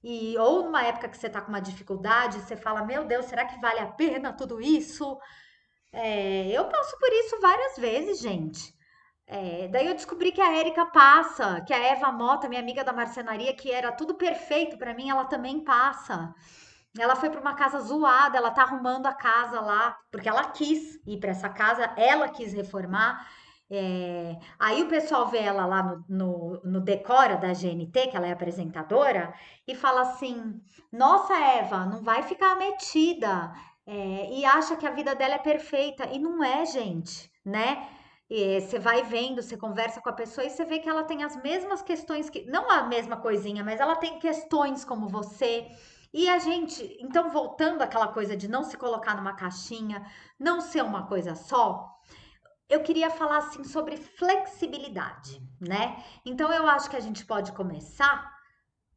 E 0.04 0.38
ou 0.38 0.64
numa 0.64 0.84
época 0.86 1.10
que 1.10 1.18
você 1.18 1.30
tá 1.30 1.42
com 1.42 1.50
uma 1.50 1.62
dificuldade, 1.62 2.40
você 2.40 2.56
fala: 2.56 2.86
"Meu 2.86 3.06
Deus, 3.06 3.26
será 3.26 3.46
que 3.46 3.60
vale 3.60 3.80
a 3.80 3.88
pena 3.88 4.34
tudo 4.34 4.62
isso?" 4.62 5.18
É, 5.92 6.48
eu 6.52 6.66
passo 6.70 6.98
por 7.00 7.10
isso 7.12 7.40
várias 7.42 7.78
vezes, 7.78 8.20
gente. 8.20 8.74
É, 9.26 9.68
daí 9.68 9.88
eu 9.88 9.94
descobri 9.96 10.32
que 10.32 10.42
a 10.42 10.54
Érica 10.58 10.86
passa, 10.86 11.62
que 11.62 11.74
a 11.74 11.78
Eva 11.78 12.12
Mota, 12.12 12.48
minha 12.48 12.62
amiga 12.62 12.84
da 12.84 12.94
marcenaria, 12.94 13.54
que 13.54 13.72
era 13.72 13.92
tudo 13.92 14.16
perfeito 14.16 14.78
para 14.78 14.94
mim, 14.94 15.10
ela 15.10 15.26
também 15.26 15.64
passa. 15.64 16.34
Ela 17.00 17.16
foi 17.16 17.30
para 17.30 17.42
uma 17.42 17.54
casa 17.54 17.80
zoada, 17.80 18.38
ela 18.38 18.52
tá 18.52 18.64
arrumando 18.64 19.06
a 19.08 19.14
casa 19.14 19.60
lá, 19.62 19.98
porque 20.12 20.28
ela 20.28 20.46
quis 20.46 21.00
ir 21.06 21.20
para 21.20 21.32
essa 21.32 21.50
casa, 21.50 21.94
ela 21.96 22.30
quis 22.30 22.54
reformar. 22.54 23.28
É... 23.70 24.38
Aí 24.58 24.82
o 24.84 24.88
pessoal 24.88 25.28
vê 25.28 25.40
ela 25.40 25.66
lá 25.66 25.84
no, 25.84 26.06
no, 26.08 26.62
no, 26.64 26.82
Decora 26.82 27.36
da 27.38 27.54
GNT, 27.54 28.08
que 28.08 28.16
ela 28.18 28.28
é 28.28 28.32
apresentadora, 28.32 29.34
e 29.68 29.76
fala 29.76 30.02
assim: 30.02 30.62
Nossa, 30.92 31.34
Eva, 31.34 31.86
não 31.86 32.02
vai 32.02 32.24
ficar 32.24 32.56
metida. 32.56 33.52
É... 33.86 34.34
e 34.34 34.46
acha 34.46 34.76
que 34.76 34.88
a 34.88 34.92
vida 34.92 35.16
dela 35.16 35.36
é 35.36 35.40
perfeita. 35.40 36.06
E 36.12 36.20
não 36.20 36.44
é, 36.44 36.66
gente, 36.66 37.32
né? 37.46 37.88
você 38.30 38.78
vai 38.78 39.04
vendo, 39.04 39.42
você 39.42 39.56
conversa 39.56 40.02
com 40.02 40.10
a 40.10 40.14
pessoa 40.14 40.46
e 40.46 40.50
você 40.50 40.66
vê 40.66 40.80
que 40.80 40.90
ela 40.90 41.04
tem 41.06 41.24
as 41.24 41.42
mesmas 41.42 41.82
questões 41.82 42.30
que. 42.30 42.46
Não 42.46 42.70
a 42.70 42.84
mesma 42.84 43.18
coisinha, 43.18 43.64
mas 43.64 43.80
ela 43.80 43.96
tem 43.96 44.20
questões 44.20 44.84
como 44.84 45.08
você. 45.08 45.68
E 46.14 46.30
a 46.30 46.40
gente, 46.40 46.98
então, 47.00 47.30
voltando 47.30 47.82
àquela 47.82 48.08
coisa 48.08 48.36
de 48.36 48.48
não 48.48 48.64
se 48.64 48.78
colocar 48.78 49.16
numa 49.16 49.34
caixinha, 49.34 50.06
não 50.40 50.62
ser 50.62 50.84
uma 50.84 51.06
coisa 51.08 51.36
só, 51.36 51.88
eu 52.70 52.82
queria 52.82 53.10
falar 53.10 53.38
assim 53.38 53.64
sobre 53.64 53.98
flexibilidade, 53.98 55.42
né? 55.60 56.04
Então, 56.26 56.52
eu 56.52 56.68
acho 56.68 56.90
que 56.90 56.96
a 56.96 57.02
gente 57.02 57.26
pode 57.26 57.52
começar 57.52 58.32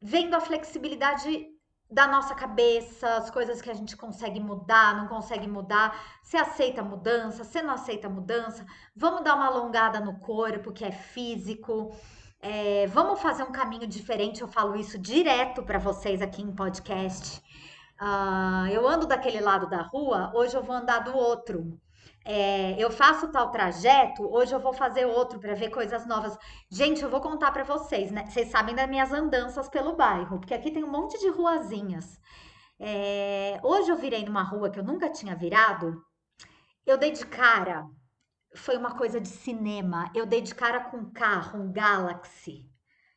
vendo 0.01 0.35
a 0.35 0.41
flexibilidade 0.41 1.47
da 1.91 2.07
nossa 2.07 2.33
cabeça, 2.33 3.17
as 3.17 3.29
coisas 3.29 3.61
que 3.61 3.69
a 3.69 3.73
gente 3.73 3.97
consegue 3.97 4.39
mudar, 4.39 4.95
não 4.95 5.07
consegue 5.07 5.45
mudar, 5.45 6.01
você 6.23 6.37
aceita 6.37 6.81
mudança, 6.81 7.43
você 7.43 7.61
não 7.61 7.73
aceita 7.73 8.07
mudança, 8.07 8.65
vamos 8.95 9.23
dar 9.23 9.35
uma 9.35 9.47
alongada 9.47 9.99
no 9.99 10.17
corpo, 10.19 10.71
que 10.71 10.85
é 10.85 10.91
físico, 10.91 11.93
é, 12.41 12.87
vamos 12.87 13.21
fazer 13.21 13.43
um 13.43 13.51
caminho 13.51 13.87
diferente. 13.87 14.41
Eu 14.41 14.47
falo 14.47 14.75
isso 14.75 14.97
direto 14.97 15.63
para 15.63 15.77
vocês 15.77 16.21
aqui 16.21 16.41
em 16.41 16.53
podcast. 16.53 17.41
Uh, 18.01 18.67
eu 18.71 18.87
ando 18.87 19.05
daquele 19.05 19.39
lado 19.39 19.69
da 19.69 19.83
rua, 19.83 20.31
hoje 20.33 20.55
eu 20.57 20.63
vou 20.63 20.75
andar 20.75 20.99
do 20.99 21.15
outro. 21.15 21.79
É, 22.25 22.75
eu 22.77 22.91
faço 22.91 23.31
tal 23.31 23.51
trajeto, 23.51 24.23
hoje 24.31 24.53
eu 24.53 24.59
vou 24.59 24.73
fazer 24.73 25.05
outro 25.05 25.39
para 25.39 25.53
ver 25.53 25.69
coisas 25.69 26.05
novas. 26.07 26.37
Gente, 26.69 27.03
eu 27.03 27.09
vou 27.09 27.21
contar 27.21 27.51
para 27.51 27.63
vocês, 27.63 28.11
né? 28.11 28.25
Vocês 28.25 28.49
sabem 28.49 28.75
das 28.75 28.89
minhas 28.89 29.11
andanças 29.11 29.69
pelo 29.69 29.95
bairro, 29.95 30.39
porque 30.39 30.53
aqui 30.53 30.71
tem 30.71 30.83
um 30.83 30.91
monte 30.91 31.19
de 31.19 31.29
ruazinhas. 31.29 32.19
É, 32.79 33.59
hoje 33.63 33.91
eu 33.91 33.95
virei 33.95 34.25
numa 34.25 34.43
rua 34.43 34.69
que 34.71 34.79
eu 34.79 34.83
nunca 34.83 35.09
tinha 35.09 35.35
virado. 35.35 36.03
Eu 36.85 36.97
dei 36.97 37.11
de 37.11 37.25
cara 37.25 37.85
foi 38.55 38.77
uma 38.77 38.95
coisa 38.95 39.19
de 39.19 39.27
cinema. 39.27 40.11
Eu 40.13 40.25
dei 40.25 40.41
de 40.41 40.53
cara 40.53 40.81
com 40.81 40.97
um 40.97 41.11
carro, 41.11 41.59
um 41.59 41.71
Galaxy. 41.71 42.69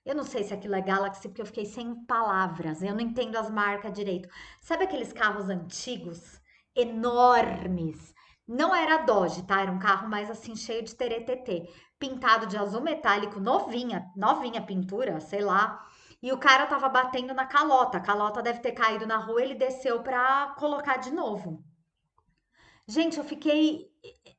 Eu 0.04 0.14
não 0.14 0.24
sei 0.24 0.44
se 0.44 0.52
aquilo 0.52 0.74
é 0.74 0.82
Galaxy, 0.82 1.28
porque 1.28 1.40
eu 1.40 1.46
fiquei 1.46 1.64
sem 1.64 2.04
palavras. 2.04 2.82
Eu 2.82 2.94
não 2.94 3.00
entendo 3.00 3.36
as 3.36 3.50
marcas 3.50 3.92
direito. 3.92 4.28
Sabe 4.60 4.84
aqueles 4.84 5.12
carros 5.12 5.48
antigos? 5.48 6.40
Enormes. 6.76 8.14
Não 8.46 8.74
era 8.74 8.98
Dodge, 8.98 9.42
tá? 9.46 9.62
Era 9.62 9.72
um 9.72 9.78
carro 9.78 10.08
mais 10.08 10.30
assim, 10.30 10.54
cheio 10.54 10.82
de 10.82 10.94
teretetê. 10.94 11.68
Pintado 11.98 12.46
de 12.46 12.58
azul 12.58 12.82
metálico, 12.82 13.40
novinha, 13.40 14.10
novinha 14.14 14.60
pintura, 14.60 15.18
sei 15.20 15.40
lá. 15.40 15.82
E 16.22 16.32
o 16.32 16.38
cara 16.38 16.66
tava 16.66 16.88
batendo 16.88 17.32
na 17.32 17.46
calota. 17.46 17.98
A 17.98 18.02
calota 18.02 18.42
deve 18.42 18.60
ter 18.60 18.72
caído 18.72 19.06
na 19.06 19.16
rua, 19.16 19.42
ele 19.42 19.54
desceu 19.54 20.02
pra 20.02 20.54
colocar 20.58 20.98
de 20.98 21.10
novo. 21.10 21.64
Gente, 22.86 23.18
eu 23.18 23.24
fiquei 23.24 23.90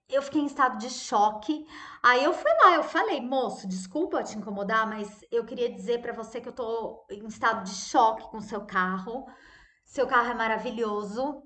eu 0.09 0.21
fiquei 0.21 0.41
em 0.41 0.45
estado 0.45 0.77
de 0.77 0.89
choque. 0.89 1.65
Aí 2.03 2.23
eu 2.23 2.33
fui 2.33 2.51
lá, 2.63 2.75
eu 2.75 2.83
falei, 2.83 3.19
moço, 3.21 3.67
desculpa 3.67 4.23
te 4.23 4.37
incomodar, 4.37 4.87
mas 4.87 5.23
eu 5.31 5.43
queria 5.45 5.71
dizer 5.71 6.01
para 6.01 6.13
você 6.13 6.39
que 6.39 6.49
eu 6.49 6.53
tô 6.53 7.05
em 7.09 7.25
estado 7.27 7.63
de 7.63 7.73
choque 7.75 8.29
com 8.29 8.39
seu 8.39 8.61
carro. 8.65 9.25
Seu 9.83 10.07
carro 10.07 10.31
é 10.31 10.33
maravilhoso. 10.35 11.43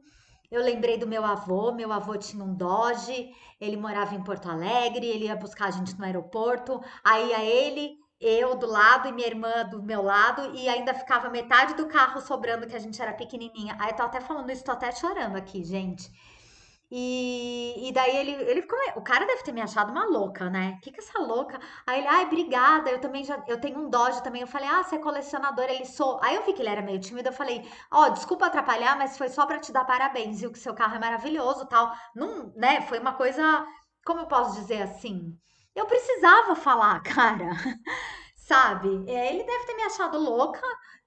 Eu 0.51 0.63
lembrei 0.63 0.97
do 0.97 1.07
meu 1.07 1.23
avô, 1.23 1.71
meu 1.71 1.91
avô 1.93 2.17
tinha 2.17 2.43
um 2.43 2.55
Dodge, 2.55 3.29
ele 3.61 3.77
morava 3.77 4.15
em 4.15 4.23
Porto 4.23 4.49
Alegre, 4.49 5.05
ele 5.05 5.25
ia 5.25 5.35
buscar 5.35 5.67
a 5.67 5.71
gente 5.71 5.97
no 5.97 6.03
aeroporto, 6.03 6.81
aí 7.03 7.33
a 7.35 7.45
ele, 7.45 7.97
eu 8.19 8.57
do 8.57 8.65
lado 8.65 9.07
e 9.07 9.11
minha 9.11 9.27
irmã 9.27 9.63
do 9.69 9.83
meu 9.83 10.01
lado, 10.01 10.55
e 10.55 10.67
ainda 10.67 10.93
ficava 10.95 11.29
metade 11.29 11.75
do 11.75 11.87
carro 11.87 12.19
sobrando 12.19 12.65
que 12.65 12.75
a 12.75 12.79
gente 12.79 12.99
era 12.99 13.13
pequenininha. 13.13 13.77
Aí 13.79 13.91
eu 13.91 13.95
tô 13.95 14.03
até 14.03 14.19
falando 14.19 14.51
isso, 14.51 14.63
tô 14.63 14.71
até 14.71 14.91
chorando 14.91 15.35
aqui, 15.35 15.63
gente. 15.63 16.11
E, 16.91 17.87
e 17.87 17.91
daí 17.93 18.17
ele, 18.17 18.31
ele 18.31 18.61
ficou. 18.63 18.77
O 18.95 19.01
cara 19.03 19.25
deve 19.25 19.43
ter 19.43 19.51
me 19.51 19.61
achado 19.61 19.91
uma 19.91 20.05
louca, 20.05 20.49
né? 20.49 20.75
O 20.77 20.81
que 20.81 20.91
que 20.91 20.99
é 20.99 21.03
essa 21.03 21.19
louca? 21.19 21.59
Aí 21.85 21.99
ele, 21.99 22.07
ai, 22.07 22.25
obrigada, 22.25 22.89
eu 22.89 22.99
também 22.99 23.23
já. 23.23 23.43
Eu 23.47 23.61
tenho 23.61 23.79
um 23.79 23.89
Dodge 23.89 24.23
também. 24.23 24.41
Eu 24.41 24.47
falei, 24.47 24.67
ah, 24.67 24.83
você 24.83 24.95
é 24.95 24.99
colecionador, 24.99 25.65
ele 25.65 25.85
sou. 25.85 26.19
Aí 26.23 26.35
eu 26.35 26.43
vi 26.45 26.53
que 26.53 26.61
ele 26.61 26.69
era 26.69 26.81
meio 26.81 26.99
tímido, 26.99 27.29
eu 27.29 27.33
falei, 27.33 27.63
ó, 27.91 28.05
oh, 28.07 28.09
desculpa 28.09 28.47
atrapalhar, 28.47 28.97
mas 28.97 29.17
foi 29.17 29.29
só 29.29 29.45
para 29.45 29.59
te 29.59 29.71
dar 29.71 29.85
parabéns, 29.85 30.39
viu? 30.41 30.51
Que 30.51 30.57
seu 30.59 30.73
carro 30.73 30.95
é 30.95 30.99
maravilhoso 30.99 31.67
tal. 31.67 31.93
Não, 32.15 32.51
né? 32.55 32.81
Foi 32.81 32.99
uma 32.99 33.13
coisa. 33.13 33.67
Como 34.05 34.21
eu 34.21 34.27
posso 34.27 34.59
dizer 34.59 34.81
assim? 34.81 35.37
Eu 35.75 35.85
precisava 35.85 36.55
falar, 36.55 37.01
cara. 37.03 37.51
Sabe? 38.35 39.05
É, 39.07 39.33
ele 39.35 39.43
deve 39.43 39.65
ter 39.65 39.75
me 39.75 39.83
achado 39.83 40.17
louca, 40.17 40.61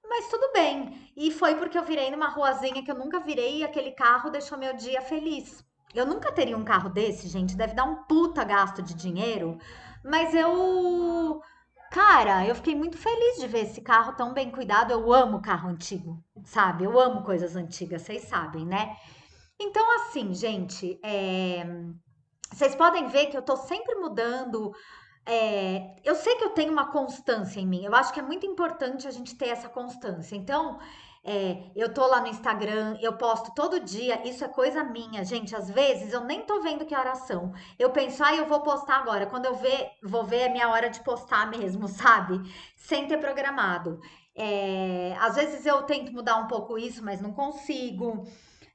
mas 0.07 0.29
tudo 0.29 0.49
bem. 0.53 1.11
E 1.15 1.29
foi 1.31 1.55
porque 1.55 1.77
eu 1.77 1.83
virei 1.83 2.09
numa 2.09 2.29
ruazinha 2.29 2.81
que 2.83 2.89
eu 2.89 2.95
nunca 2.95 3.19
virei 3.19 3.57
e 3.57 3.63
aquele 3.65 3.91
carro 3.91 4.29
deixou 4.29 4.57
meu 4.57 4.73
dia 4.75 5.01
feliz. 5.01 5.61
Eu 5.93 6.05
nunca 6.05 6.31
teria 6.31 6.57
um 6.57 6.63
carro 6.63 6.89
desse, 6.89 7.27
gente. 7.27 7.55
Deve 7.55 7.73
dar 7.73 7.85
um 7.85 8.03
puta 8.03 8.43
gasto 8.43 8.81
de 8.81 8.93
dinheiro. 8.93 9.57
Mas 10.03 10.33
eu. 10.33 11.41
Cara, 11.91 12.45
eu 12.47 12.55
fiquei 12.55 12.75
muito 12.75 12.97
feliz 12.97 13.39
de 13.39 13.47
ver 13.47 13.65
esse 13.65 13.79
carro 13.79 14.13
tão 14.13 14.33
bem 14.33 14.49
cuidado. 14.49 14.91
Eu 14.91 15.13
amo 15.13 15.41
carro 15.41 15.69
antigo, 15.69 16.23
sabe? 16.43 16.83
Eu 16.83 16.99
amo 16.99 17.23
coisas 17.23 17.55
antigas, 17.55 18.01
vocês 18.01 18.23
sabem, 18.23 18.65
né? 18.65 18.95
Então, 19.59 19.85
assim, 19.97 20.33
gente, 20.33 20.99
é... 21.03 21.63
vocês 22.51 22.75
podem 22.75 23.07
ver 23.07 23.27
que 23.27 23.37
eu 23.37 23.43
tô 23.43 23.55
sempre 23.55 23.95
mudando. 23.95 24.73
É... 25.25 25.95
Eu 26.03 26.15
sei 26.15 26.35
que 26.35 26.43
eu 26.43 26.49
tenho 26.49 26.71
uma 26.71 26.91
constância 26.91 27.59
em 27.59 27.67
mim. 27.67 27.85
Eu 27.85 27.93
acho 27.95 28.11
que 28.11 28.19
é 28.19 28.23
muito 28.23 28.45
importante 28.45 29.07
a 29.07 29.11
gente 29.11 29.35
ter 29.35 29.49
essa 29.49 29.69
constância. 29.69 30.35
Então, 30.35 30.79
é, 31.25 31.71
eu 31.73 31.93
tô 31.93 32.05
lá 32.05 32.19
no 32.19 32.27
Instagram, 32.27 32.97
eu 33.01 33.17
posto 33.17 33.53
todo 33.55 33.79
dia, 33.79 34.27
isso 34.27 34.43
é 34.43 34.47
coisa 34.49 34.83
minha, 34.83 35.23
gente. 35.23 35.55
Às 35.55 35.69
vezes 35.69 36.11
eu 36.11 36.21
nem 36.25 36.41
tô 36.41 36.61
vendo 36.61 36.85
que 36.85 36.95
horas 36.95 37.19
são. 37.19 37.53
Eu 37.79 37.91
penso, 37.91 38.21
ah, 38.23 38.35
eu 38.35 38.45
vou 38.45 38.61
postar 38.61 38.97
agora. 38.97 39.25
Quando 39.25 39.45
eu 39.45 39.55
ver, 39.55 39.91
vou 40.03 40.25
ver, 40.25 40.41
é 40.41 40.49
minha 40.49 40.69
hora 40.69 40.89
de 40.89 40.99
postar 41.01 41.49
mesmo, 41.49 41.87
sabe? 41.89 42.41
Sem 42.75 43.07
ter 43.07 43.17
programado. 43.19 43.99
É, 44.35 45.15
às 45.19 45.35
vezes 45.35 45.65
eu 45.65 45.83
tento 45.83 46.11
mudar 46.11 46.35
um 46.37 46.47
pouco 46.47 46.77
isso, 46.77 47.03
mas 47.03 47.21
não 47.21 47.31
consigo. 47.31 48.25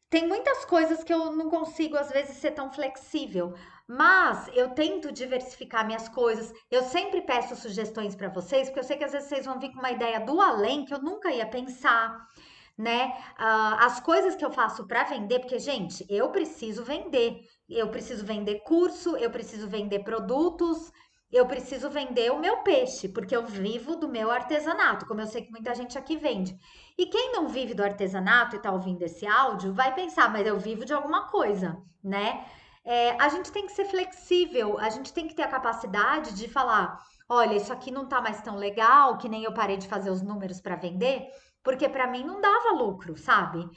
Tem 0.09 0.27
muitas 0.27 0.65
coisas 0.65 1.05
que 1.05 1.13
eu 1.13 1.33
não 1.33 1.51
consigo, 1.51 1.97
às 1.99 2.11
vezes, 2.11 2.39
ser 2.39 2.53
tão 2.53 2.73
flexível. 2.73 3.55
Mas 3.89 4.51
eu 4.55 4.69
tento 4.69 5.11
diversificar 5.11 5.87
minhas 5.87 6.11
coisas. 6.11 6.53
Eu 6.71 6.83
sempre 6.83 7.23
peço 7.23 7.57
sugestões 7.57 8.15
para 8.15 8.29
vocês, 8.29 8.69
porque 8.69 8.81
eu 8.81 8.85
sei 8.85 8.99
que 8.99 9.05
às 9.05 9.13
vezes 9.13 9.31
vocês 9.31 9.47
vão 9.47 9.59
vir 9.59 9.73
com 9.73 9.79
uma 9.79 9.91
ideia 9.91 10.21
do 10.21 10.39
além 10.43 10.85
que 10.85 10.93
eu 10.93 11.01
nunca 11.01 11.33
ia 11.33 11.47
pensar, 11.47 12.29
né? 12.77 13.15
Uh, 13.39 13.77
as 13.81 13.99
coisas 13.99 14.37
que 14.37 14.45
eu 14.45 14.53
faço 14.53 14.87
para 14.87 15.05
vender, 15.05 15.39
porque, 15.39 15.59
gente, 15.59 16.05
eu 16.07 16.29
preciso 16.31 16.85
vender. 16.85 17.41
eu 17.67 17.89
preciso 17.89 18.27
vender 18.27 18.61
curso, 18.61 19.17
eu 19.17 19.31
preciso 19.31 19.67
vender 19.67 20.01
produtos, 20.01 20.93
eu 21.33 21.47
preciso 21.47 21.89
vender 21.89 22.31
o 22.31 22.39
meu 22.39 22.59
peixe, 22.59 23.09
porque 23.09 23.35
eu 23.35 23.47
vivo 23.47 23.97
do 23.97 24.09
meu 24.09 24.31
artesanato, 24.31 25.07
como 25.07 25.21
eu 25.23 25.27
sei 25.27 25.43
que 25.43 25.51
muita 25.51 25.75
gente 25.75 25.97
aqui 25.97 26.17
vende. 26.17 26.55
E 26.97 27.07
quem 27.07 27.33
não 27.33 27.49
vive 27.49 27.73
do 27.73 27.83
artesanato 27.83 28.57
e 28.57 28.59
está 28.59 28.71
ouvindo 28.71 29.03
esse 29.03 29.27
áudio, 29.27 29.73
vai 29.73 29.95
pensar, 29.95 30.31
mas 30.31 30.47
eu 30.47 30.59
vivo 30.59 30.85
de 30.85 30.93
alguma 30.93 31.27
coisa, 31.29 31.83
né? 32.03 32.45
É, 32.89 33.11
a 33.23 33.29
gente 33.29 33.53
tem 33.53 33.67
que 33.67 33.73
ser 33.73 33.85
flexível, 33.85 34.79
a 34.79 34.89
gente 34.89 35.13
tem 35.13 35.29
que 35.29 35.35
ter 35.35 35.43
a 35.43 35.49
capacidade 35.49 36.33
de 36.35 36.49
falar: 36.49 36.99
olha, 37.29 37.55
isso 37.55 37.71
aqui 37.71 37.91
não 37.91 38.09
tá 38.09 38.19
mais 38.19 38.41
tão 38.41 38.57
legal, 38.57 39.19
que 39.19 39.29
nem 39.29 39.45
eu 39.45 39.53
parei 39.53 39.77
de 39.77 39.87
fazer 39.87 40.09
os 40.11 40.23
números 40.23 40.59
para 40.59 40.75
vender, 40.75 41.29
porque 41.63 41.87
para 41.87 42.07
mim 42.07 42.25
não 42.25 42.41
dava 42.41 42.71
lucro, 42.73 43.15
sabe? 43.19 43.69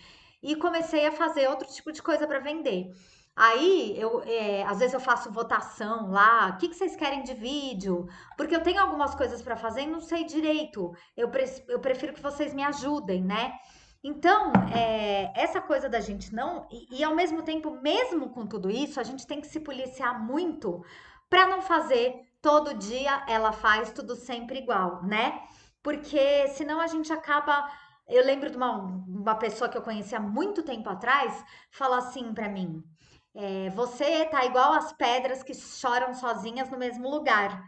E 0.41 0.55
comecei 0.55 1.05
a 1.05 1.11
fazer 1.11 1.49
outro 1.49 1.67
tipo 1.67 1.91
de 1.91 2.01
coisa 2.01 2.25
para 2.25 2.39
vender. 2.39 2.89
Aí, 3.35 3.95
eu, 3.97 4.23
é, 4.25 4.63
às 4.63 4.79
vezes 4.79 4.93
eu 4.93 4.99
faço 5.01 5.31
votação 5.31 6.09
lá, 6.09 6.47
o 6.47 6.57
que, 6.57 6.69
que 6.69 6.75
vocês 6.75 6.95
querem 6.95 7.21
de 7.23 7.33
vídeo? 7.33 8.07
Porque 8.37 8.55
eu 8.55 8.63
tenho 8.63 8.79
algumas 8.79 9.13
coisas 9.13 9.41
para 9.41 9.57
fazer 9.57 9.81
e 9.81 9.87
não 9.87 9.99
sei 9.99 10.23
direito. 10.23 10.93
Eu, 11.17 11.29
pre 11.29 11.43
eu 11.67 11.79
prefiro 11.81 12.13
que 12.13 12.21
vocês 12.21 12.53
me 12.53 12.63
ajudem, 12.63 13.21
né? 13.23 13.51
Então, 14.03 14.51
é, 14.75 15.31
essa 15.35 15.61
coisa 15.61 15.87
da 15.87 15.99
gente 15.99 16.33
não. 16.33 16.67
E, 16.71 16.99
e, 16.99 17.03
ao 17.03 17.15
mesmo 17.15 17.43
tempo, 17.43 17.71
mesmo 17.71 18.29
com 18.29 18.47
tudo 18.47 18.69
isso, 18.69 18.99
a 18.99 19.03
gente 19.03 19.27
tem 19.27 19.39
que 19.39 19.47
se 19.47 19.59
policiar 19.59 20.19
muito 20.23 20.83
para 21.29 21.47
não 21.47 21.61
fazer 21.61 22.27
todo 22.41 22.73
dia 22.73 23.23
ela 23.27 23.51
faz 23.51 23.91
tudo 23.91 24.15
sempre 24.15 24.59
igual, 24.59 25.03
né? 25.03 25.41
Porque 25.83 26.47
senão 26.49 26.79
a 26.79 26.87
gente 26.87 27.13
acaba. 27.13 27.69
Eu 28.07 28.25
lembro 28.25 28.49
de 28.49 28.57
uma, 28.57 28.71
uma 28.71 29.35
pessoa 29.35 29.69
que 29.69 29.77
eu 29.77 29.81
conheci 29.81 30.15
há 30.15 30.19
muito 30.19 30.63
tempo 30.63 30.89
atrás 30.89 31.43
falar 31.71 31.99
assim 31.99 32.33
para 32.33 32.49
mim. 32.49 32.83
É, 33.33 33.69
você 33.69 34.25
tá 34.25 34.43
igual 34.45 34.73
as 34.73 34.91
pedras 34.91 35.41
que 35.43 35.53
choram 35.53 36.13
sozinhas 36.13 36.69
no 36.69 36.77
mesmo 36.77 37.09
lugar. 37.09 37.63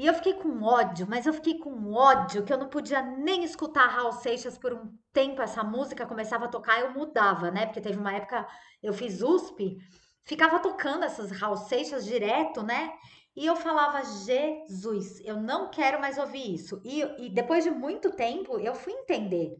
E 0.00 0.06
eu 0.06 0.14
fiquei 0.14 0.32
com 0.32 0.62
ódio, 0.62 1.06
mas 1.06 1.26
eu 1.26 1.32
fiquei 1.34 1.58
com 1.58 1.92
ódio 1.92 2.42
que 2.42 2.50
eu 2.50 2.56
não 2.56 2.70
podia 2.70 3.02
nem 3.02 3.44
escutar 3.44 3.86
Raul 3.86 4.12
Seixas 4.12 4.56
por 4.56 4.72
um 4.72 4.90
tempo. 5.12 5.42
Essa 5.42 5.62
música 5.62 6.06
começava 6.06 6.46
a 6.46 6.48
tocar, 6.48 6.80
eu 6.80 6.92
mudava, 6.92 7.50
né? 7.50 7.66
Porque 7.66 7.82
teve 7.82 7.98
uma 7.98 8.14
época, 8.14 8.48
eu 8.82 8.94
fiz 8.94 9.20
USP, 9.20 9.76
ficava 10.24 10.58
tocando 10.58 11.04
essas 11.04 11.30
Raul 11.30 11.58
Seixas 11.58 12.06
direto, 12.06 12.62
né? 12.62 12.94
E 13.36 13.44
eu 13.44 13.54
falava, 13.54 14.02
Jesus, 14.02 15.20
eu 15.22 15.36
não 15.38 15.68
quero 15.68 16.00
mais 16.00 16.16
ouvir 16.16 16.54
isso. 16.54 16.80
E, 16.82 17.02
e 17.26 17.28
depois 17.28 17.64
de 17.64 17.70
muito 17.70 18.10
tempo, 18.10 18.58
eu 18.58 18.74
fui 18.74 18.94
entender 18.94 19.54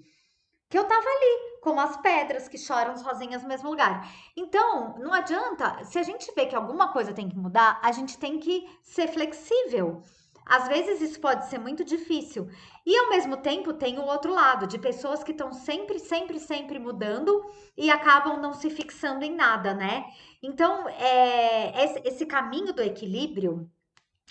que 0.70 0.78
eu 0.78 0.84
tava 0.84 1.06
ali, 1.06 1.60
como 1.60 1.80
as 1.80 1.98
pedras 1.98 2.48
que 2.48 2.56
choram 2.56 2.96
sozinhas 2.96 3.42
no 3.42 3.48
mesmo 3.48 3.68
lugar. 3.68 4.10
Então, 4.34 4.96
não 5.00 5.12
adianta, 5.12 5.84
se 5.84 5.98
a 5.98 6.02
gente 6.02 6.32
vê 6.34 6.46
que 6.46 6.56
alguma 6.56 6.90
coisa 6.90 7.12
tem 7.12 7.28
que 7.28 7.36
mudar, 7.36 7.78
a 7.82 7.92
gente 7.92 8.16
tem 8.16 8.38
que 8.38 8.66
ser 8.82 9.06
flexível. 9.06 10.02
Às 10.50 10.66
vezes 10.66 11.00
isso 11.00 11.20
pode 11.20 11.46
ser 11.46 11.58
muito 11.58 11.84
difícil. 11.84 12.48
E 12.84 12.96
ao 12.98 13.08
mesmo 13.08 13.36
tempo 13.36 13.72
tem 13.72 13.98
o 13.98 14.04
outro 14.04 14.32
lado, 14.32 14.66
de 14.66 14.78
pessoas 14.78 15.22
que 15.22 15.30
estão 15.30 15.52
sempre, 15.52 16.00
sempre, 16.00 16.40
sempre 16.40 16.78
mudando 16.78 17.40
e 17.76 17.88
acabam 17.90 18.40
não 18.40 18.52
se 18.52 18.68
fixando 18.68 19.24
em 19.24 19.34
nada, 19.34 19.72
né? 19.72 20.04
Então, 20.42 20.88
é, 20.88 21.84
esse, 21.84 22.02
esse 22.04 22.26
caminho 22.26 22.72
do 22.72 22.82
equilíbrio, 22.82 23.70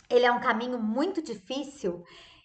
ele 0.10 0.26
é 0.26 0.32
um 0.32 0.42
caminho 0.42 0.78
muito 0.78 1.22
difícil. 1.22 2.04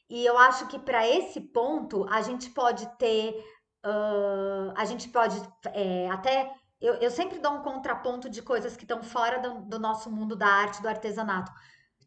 E 0.08 0.24
eu 0.24 0.38
acho 0.38 0.68
que 0.68 0.78
para 0.78 1.08
esse 1.08 1.40
ponto 1.40 2.06
a 2.08 2.22
gente 2.22 2.50
pode 2.50 2.86
ter 2.96 3.42
Uh, 3.84 4.72
a 4.76 4.86
gente 4.86 5.10
pode 5.10 5.36
é, 5.66 6.08
até. 6.10 6.50
Eu, 6.80 6.94
eu, 6.94 7.10
sempre 7.10 7.38
dou 7.38 7.52
um 7.52 7.62
contraponto 7.62 8.30
de 8.30 8.40
coisas 8.40 8.76
que 8.76 8.84
estão 8.84 9.02
fora 9.02 9.38
do, 9.38 9.60
do, 9.60 9.78
nosso 9.78 10.10
mundo 10.10 10.34
da 10.34 10.46
arte, 10.46 10.80
do 10.80 10.88
artesanato. 10.88 11.52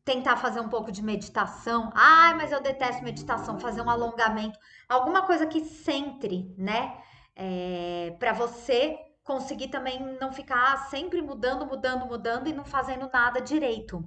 Tentar 0.08 0.38
fazer 0.38 0.62
um 0.62 0.70
pouco 0.70 0.90
de 0.90 1.04
meditação. 1.04 1.92
Ai, 1.94 2.34
mas 2.36 2.54
eu 2.54 2.62
detesto 2.62 3.04
meditação. 3.04 3.60
Fazer 3.60 3.82
um 3.82 3.90
alongamento. 3.90 4.58
Alguma 4.88 5.24
coisa 5.24 5.46
que 5.46 5.60
centre, 5.66 6.56
né? 6.58 6.98
É, 7.36 8.16
para 8.18 8.32
você 8.32 8.98
conseguir 9.22 9.68
também 9.68 10.00
não 10.18 10.32
ficar 10.32 10.88
sempre 10.90 11.22
mudando, 11.22 11.66
mudando, 11.66 12.06
mudando 12.06 12.48
e 12.48 12.54
não 12.54 12.64
fazendo 12.64 13.10
nada 13.12 13.42
direito. 13.42 14.02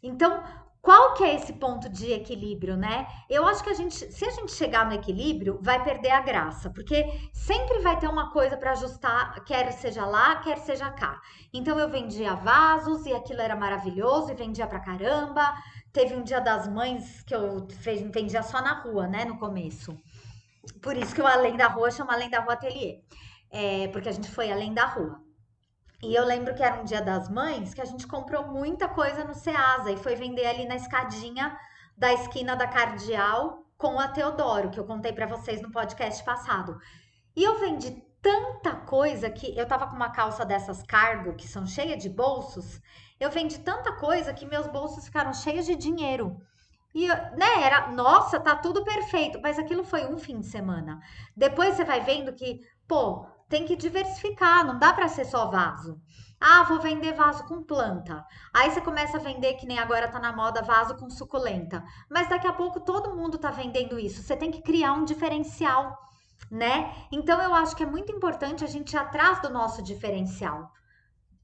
Então, 0.00 0.40
qual 0.82 1.14
que 1.14 1.24
é 1.24 1.34
esse 1.34 1.52
ponto 1.52 1.88
de 1.88 2.12
equilíbrio, 2.12 2.76
né? 2.76 3.06
Eu 3.28 3.46
acho 3.46 3.62
que 3.62 3.70
a 3.70 3.74
gente, 3.74 3.94
se 3.94 4.24
a 4.24 4.30
gente 4.30 4.52
chegar 4.52 4.86
no 4.86 4.94
equilíbrio, 4.94 5.58
vai 5.62 5.82
perder 5.82 6.10
a 6.10 6.20
graça, 6.20 6.70
porque 6.70 7.04
sempre 7.32 7.80
vai 7.80 7.98
ter 7.98 8.08
uma 8.08 8.30
coisa 8.32 8.56
para 8.56 8.72
ajustar, 8.72 9.44
quer 9.44 9.70
seja 9.72 10.06
lá, 10.06 10.36
quer 10.36 10.58
seja 10.58 10.90
cá. 10.90 11.20
Então 11.52 11.78
eu 11.78 11.88
vendia 11.88 12.34
vasos 12.34 13.04
e 13.04 13.12
aquilo 13.12 13.40
era 13.40 13.54
maravilhoso 13.54 14.30
e 14.30 14.34
vendia 14.34 14.66
pra 14.66 14.80
caramba. 14.80 15.54
Teve 15.92 16.14
um 16.14 16.22
dia 16.22 16.40
das 16.40 16.66
mães 16.66 17.22
que 17.24 17.34
eu 17.34 17.66
vendia 18.12 18.42
só 18.42 18.62
na 18.62 18.80
rua, 18.80 19.06
né, 19.06 19.24
no 19.24 19.38
começo. 19.38 19.98
Por 20.80 20.96
isso 20.96 21.14
que 21.14 21.20
o 21.20 21.26
Além 21.26 21.56
da 21.56 21.68
Rua 21.68 21.90
chama 21.90 22.12
Além 22.14 22.30
da 22.30 22.40
Rua 22.40 22.54
Ateliê. 22.54 23.00
É, 23.50 23.88
porque 23.88 24.08
a 24.08 24.12
gente 24.12 24.30
foi 24.30 24.52
além 24.52 24.72
da 24.72 24.86
rua. 24.86 25.20
E 26.02 26.14
eu 26.14 26.24
lembro 26.24 26.54
que 26.54 26.62
era 26.62 26.80
um 26.80 26.84
dia 26.84 27.02
das 27.02 27.28
mães 27.28 27.74
que 27.74 27.80
a 27.80 27.84
gente 27.84 28.06
comprou 28.06 28.46
muita 28.46 28.88
coisa 28.88 29.22
no 29.22 29.34
Ceasa 29.34 29.90
e 29.90 29.96
foi 29.98 30.14
vender 30.14 30.46
ali 30.46 30.66
na 30.66 30.76
escadinha 30.76 31.58
da 31.96 32.12
esquina 32.12 32.56
da 32.56 32.66
Cardeal 32.66 33.66
com 33.76 34.00
a 34.00 34.08
Teodoro, 34.08 34.70
que 34.70 34.80
eu 34.80 34.86
contei 34.86 35.12
para 35.12 35.26
vocês 35.26 35.60
no 35.60 35.70
podcast 35.70 36.24
passado. 36.24 36.78
E 37.36 37.44
eu 37.44 37.60
vendi 37.60 38.02
tanta 38.22 38.74
coisa 38.74 39.30
que 39.30 39.56
eu 39.56 39.66
tava 39.66 39.86
com 39.86 39.96
uma 39.96 40.10
calça 40.10 40.44
dessas 40.44 40.82
cargo 40.82 41.34
que 41.34 41.46
são 41.46 41.66
cheias 41.66 42.02
de 42.02 42.08
bolsos. 42.08 42.80
Eu 43.18 43.30
vendi 43.30 43.58
tanta 43.58 43.92
coisa 43.92 44.32
que 44.32 44.46
meus 44.46 44.66
bolsos 44.66 45.04
ficaram 45.04 45.32
cheios 45.34 45.66
de 45.66 45.76
dinheiro. 45.76 46.40
E, 46.94 47.06
né, 47.06 47.62
era, 47.62 47.88
nossa, 47.92 48.40
tá 48.40 48.56
tudo 48.56 48.84
perfeito, 48.84 49.40
mas 49.40 49.58
aquilo 49.58 49.84
foi 49.84 50.06
um 50.06 50.18
fim 50.18 50.40
de 50.40 50.46
semana. 50.46 51.00
Depois 51.36 51.74
você 51.74 51.84
vai 51.84 52.00
vendo 52.00 52.32
que, 52.32 52.60
pô, 52.88 53.26
tem 53.50 53.66
que 53.66 53.76
diversificar, 53.76 54.64
não 54.64 54.78
dá 54.78 54.92
para 54.92 55.08
ser 55.08 55.26
só 55.26 55.50
vaso. 55.50 56.00
Ah, 56.40 56.62
vou 56.62 56.80
vender 56.80 57.12
vaso 57.12 57.44
com 57.44 57.62
planta. 57.62 58.24
Aí 58.54 58.70
você 58.70 58.80
começa 58.80 59.18
a 59.18 59.20
vender, 59.20 59.54
que 59.54 59.66
nem 59.66 59.78
agora 59.78 60.08
tá 60.08 60.18
na 60.18 60.32
moda, 60.32 60.62
vaso 60.62 60.96
com 60.96 61.10
suculenta. 61.10 61.84
Mas 62.08 62.28
daqui 62.28 62.46
a 62.46 62.52
pouco 62.52 62.80
todo 62.80 63.14
mundo 63.14 63.36
tá 63.36 63.50
vendendo 63.50 63.98
isso. 63.98 64.22
Você 64.22 64.34
tem 64.36 64.50
que 64.50 64.62
criar 64.62 64.94
um 64.94 65.04
diferencial, 65.04 65.98
né? 66.50 66.94
Então 67.12 67.42
eu 67.42 67.52
acho 67.52 67.76
que 67.76 67.82
é 67.82 67.86
muito 67.86 68.10
importante 68.10 68.64
a 68.64 68.68
gente 68.68 68.92
ir 68.92 68.96
atrás 68.96 69.42
do 69.42 69.50
nosso 69.50 69.82
diferencial. 69.82 70.72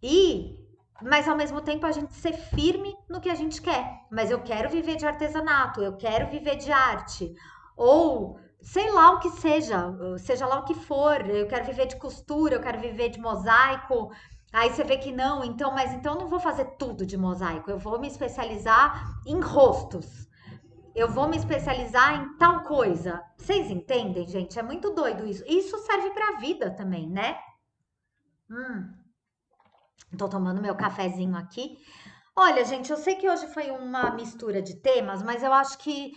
E 0.02 0.64
mas 1.02 1.28
ao 1.28 1.36
mesmo 1.36 1.60
tempo 1.60 1.84
a 1.84 1.92
gente 1.92 2.14
ser 2.14 2.32
firme 2.32 2.96
no 3.06 3.20
que 3.20 3.28
a 3.28 3.34
gente 3.34 3.60
quer. 3.60 4.06
Mas 4.10 4.30
eu 4.30 4.40
quero 4.40 4.70
viver 4.70 4.96
de 4.96 5.04
artesanato, 5.04 5.82
eu 5.82 5.96
quero 5.96 6.30
viver 6.30 6.56
de 6.56 6.72
arte. 6.72 7.34
Ou 7.76 8.38
sei 8.66 8.90
lá 8.90 9.12
o 9.12 9.20
que 9.20 9.30
seja, 9.30 9.94
seja 10.18 10.44
lá 10.44 10.58
o 10.58 10.64
que 10.64 10.74
for, 10.74 11.24
eu 11.30 11.46
quero 11.46 11.64
viver 11.64 11.86
de 11.86 11.96
costura, 11.96 12.56
eu 12.56 12.60
quero 12.60 12.80
viver 12.80 13.10
de 13.10 13.20
mosaico. 13.20 14.10
Aí 14.52 14.70
você 14.70 14.82
vê 14.82 14.98
que 14.98 15.12
não, 15.12 15.44
então, 15.44 15.72
mas 15.72 15.92
então 15.92 16.14
eu 16.14 16.20
não 16.22 16.28
vou 16.28 16.40
fazer 16.40 16.64
tudo 16.76 17.06
de 17.06 17.16
mosaico, 17.16 17.70
eu 17.70 17.78
vou 17.78 18.00
me 18.00 18.08
especializar 18.08 19.20
em 19.24 19.40
rostos. 19.40 20.26
Eu 20.94 21.08
vou 21.08 21.28
me 21.28 21.36
especializar 21.36 22.14
em 22.14 22.36
tal 22.38 22.62
coisa. 22.62 23.22
Vocês 23.36 23.70
entendem, 23.70 24.26
gente? 24.26 24.58
É 24.58 24.62
muito 24.62 24.94
doido 24.94 25.26
isso. 25.26 25.44
Isso 25.46 25.76
serve 25.78 26.10
para 26.10 26.30
a 26.30 26.40
vida 26.40 26.70
também, 26.70 27.06
né? 27.06 27.38
Hum. 28.50 28.94
Tô 30.16 30.26
tomando 30.26 30.62
meu 30.62 30.74
cafezinho 30.74 31.36
aqui. 31.36 31.76
Olha, 32.34 32.64
gente, 32.64 32.90
eu 32.90 32.96
sei 32.96 33.14
que 33.14 33.28
hoje 33.28 33.46
foi 33.48 33.70
uma 33.70 34.10
mistura 34.10 34.62
de 34.62 34.80
temas, 34.80 35.22
mas 35.22 35.42
eu 35.42 35.52
acho 35.52 35.76
que 35.78 36.12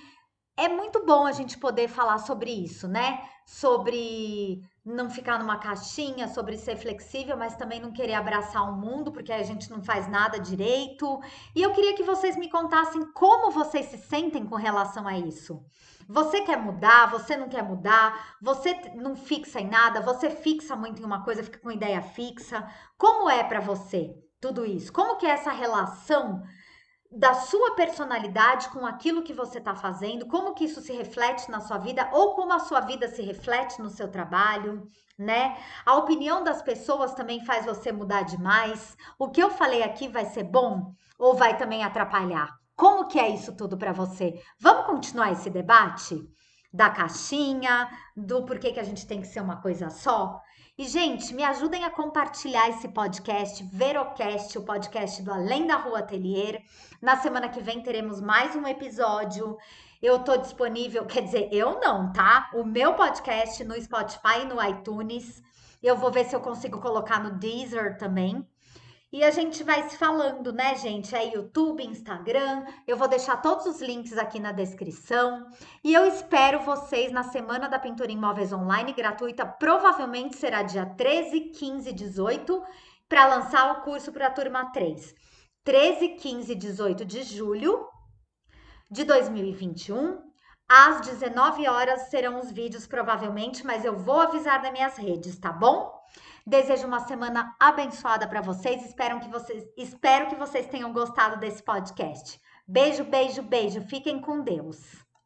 é 0.60 0.68
muito 0.68 1.06
bom 1.06 1.26
a 1.26 1.32
gente 1.32 1.58
poder 1.58 1.88
falar 1.88 2.18
sobre 2.18 2.52
isso, 2.52 2.88
né? 2.88 3.22
Sobre 3.46 4.62
não 4.84 5.10
ficar 5.10 5.40
numa 5.40 5.58
caixinha, 5.58 6.28
sobre 6.28 6.58
ser 6.58 6.76
flexível, 6.76 7.38
mas 7.38 7.56
também 7.56 7.80
não 7.80 7.94
querer 7.94 8.16
abraçar 8.16 8.70
o 8.70 8.76
mundo, 8.76 9.10
porque 9.12 9.32
a 9.32 9.42
gente 9.42 9.72
não 9.72 9.82
faz 9.82 10.10
nada 10.10 10.38
direito. 10.38 11.22
E 11.56 11.62
eu 11.62 11.72
queria 11.72 11.96
que 11.96 12.04
vocês 12.04 12.36
me 12.36 12.50
contassem 12.50 13.02
como 13.14 13.52
vocês 13.52 13.86
se 13.86 13.98
sentem 13.98 14.46
com 14.46 14.56
relação 14.56 15.08
a 15.08 15.18
isso. 15.18 15.64
Você 16.10 16.42
quer 16.42 16.58
mudar, 16.58 17.10
você 17.10 17.38
não 17.38 17.48
quer 17.48 17.64
mudar, 17.64 18.36
você 18.42 18.74
não 18.96 19.16
fixa 19.16 19.62
em 19.62 19.70
nada, 19.70 20.02
você 20.02 20.30
fixa 20.30 20.76
muito 20.76 21.02
em 21.02 21.06
uma 21.06 21.24
coisa, 21.24 21.44
fica 21.44 21.60
com 21.60 21.72
ideia 21.72 22.02
fixa. 22.02 22.68
Como 22.98 23.30
é 23.30 23.44
para 23.44 23.62
você 23.62 24.14
tudo 24.42 24.66
isso? 24.66 24.92
Como 24.92 25.16
que 25.18 25.26
é 25.26 25.30
essa 25.30 25.52
relação 25.52 26.44
da 27.12 27.34
sua 27.34 27.76
personalidade 27.76 28.70
com 28.70 28.86
aquilo 28.86 29.24
que 29.24 29.34
você 29.34 29.58
está 29.58 29.76
fazendo, 29.76 30.28
como 30.28 30.54
que 30.54 30.66
isso 30.66 30.80
se 30.80 30.94
reflete 30.94 31.50
na 31.50 31.60
sua 31.60 31.80
vida 31.80 32.08
ou 32.12 32.36
como 32.36 32.54
a 32.54 32.60
sua 32.60 32.82
vida 32.82 33.08
se 33.08 33.22
reflete 33.22 33.82
no 33.82 33.90
seu 33.90 34.08
trabalho, 34.08 34.88
né? 35.18 35.58
A 35.86 35.96
opinião 35.96 36.44
das 36.44 36.62
pessoas 36.62 37.14
também 37.16 37.44
faz 37.44 37.66
você 37.66 37.92
mudar 37.92 38.22
demais. 38.22 38.96
O 39.18 39.30
que 39.30 39.42
eu 39.42 39.50
falei 39.50 39.82
aqui 39.82 40.08
vai 40.08 40.26
ser 40.26 40.44
bom 40.44 40.94
ou 41.18 41.34
vai 41.34 41.58
também 41.58 41.84
atrapalhar? 41.84 42.58
Como 42.76 43.08
que 43.08 43.20
é 43.20 43.28
isso 43.30 43.56
tudo 43.58 43.78
para 43.78 43.92
você? 43.92 44.42
Vamos 44.60 44.86
continuar 44.86 45.32
esse 45.32 45.50
debate? 45.50 46.16
Da 46.72 46.90
caixinha, 46.90 47.90
do 48.16 48.46
porquê 48.46 48.72
que 48.72 48.80
a 48.80 48.84
gente 48.84 49.08
tem 49.08 49.22
que 49.22 49.28
ser 49.28 49.42
uma 49.42 49.58
coisa 49.58 49.90
só. 49.90 50.42
E, 50.78 50.88
gente, 50.88 51.34
me 51.34 51.44
ajudem 51.44 51.84
a 51.84 51.90
compartilhar 51.90 52.70
esse 52.70 52.88
podcast, 52.88 53.62
Verocast, 53.66 54.58
o 54.58 54.64
podcast 54.64 55.22
do 55.22 55.34
Além 55.34 55.68
da 55.68 55.76
Rua 55.76 56.00
Atelier. 56.00 56.62
Na 57.02 57.18
semana 57.18 57.50
que 57.50 57.60
vem 57.60 57.84
teremos 57.84 58.22
mais 58.22 58.56
um 58.56 58.66
episódio. 58.66 59.58
Eu 60.02 60.20
tô 60.20 60.38
disponível, 60.38 61.06
quer 61.06 61.24
dizer, 61.24 61.50
eu 61.52 61.82
não, 61.82 62.14
tá? 62.14 62.50
O 62.54 62.64
meu 62.64 62.94
podcast 62.94 63.62
no 63.66 63.76
Spotify 63.82 64.44
e 64.44 64.46
no 64.46 64.64
iTunes. 64.64 65.44
Eu 65.84 65.98
vou 65.98 66.12
ver 66.12 66.24
se 66.24 66.34
eu 66.34 66.40
consigo 66.40 66.80
colocar 66.80 67.22
no 67.22 67.38
Deezer 67.38 67.98
também. 67.98 68.48
E 69.12 69.24
a 69.24 69.32
gente 69.32 69.64
vai 69.64 69.90
se 69.90 69.98
falando, 69.98 70.54
né, 70.54 70.76
gente? 70.76 71.16
É 71.16 71.34
YouTube, 71.34 71.84
Instagram. 71.84 72.64
Eu 72.88 72.96
vou 72.96 73.08
deixar 73.08 73.38
todos 73.38 73.66
os 73.66 73.82
links 73.82 74.16
aqui 74.20 74.40
na 74.40 74.52
descrição. 74.52 75.48
E 75.84 75.92
eu 75.96 76.06
espero 76.06 76.60
vocês 76.60 77.12
na 77.12 77.24
Semana 77.24 77.68
da 77.68 77.80
Pintura 77.80 78.12
em 78.12 78.18
Móveis 78.18 78.54
Online 78.54 78.94
gratuita. 78.94 79.48
Provavelmente 79.48 80.38
será 80.38 80.62
dia 80.62 80.86
13, 80.86 81.40
15 81.40 81.90
e 81.90 81.94
18 81.94 82.64
para 83.08 83.26
lançar 83.26 83.72
o 83.72 83.82
curso 83.82 84.12
para 84.12 84.28
a 84.28 84.32
turma 84.32 84.72
3. 84.72 85.16
13, 85.64 86.10
15 86.10 86.52
e 86.52 86.56
18 86.56 87.04
de 87.04 87.24
julho 87.24 87.88
de 88.92 89.04
2021. 89.04 90.22
Às 90.70 91.02
19 91.02 91.68
horas 91.68 92.12
serão 92.12 92.40
os 92.40 92.52
vídeos, 92.52 92.86
provavelmente, 92.86 93.66
mas 93.66 93.84
eu 93.84 93.98
vou 93.98 94.22
avisar 94.22 94.62
nas 94.62 94.72
minhas 94.72 94.98
redes, 94.98 95.40
tá 95.40 95.52
bom? 95.52 96.00
Desejo 96.46 96.88
uma 96.88 97.00
semana 97.00 97.56
abençoada 97.60 98.28
para 98.28 98.42
vocês. 98.42 98.86
Espero 98.86 99.20
que 99.20 99.28
vocês, 99.30 99.64
espero 99.78 100.28
que 100.28 100.36
vocês 100.36 100.68
tenham 100.68 100.94
gostado 100.94 101.40
desse 101.40 101.62
podcast. 101.64 102.40
Beijo, 102.68 103.04
beijo, 103.04 103.42
beijo. 103.42 103.82
Fiquem 103.82 104.22
com 104.22 104.42
Deus. 104.42 105.09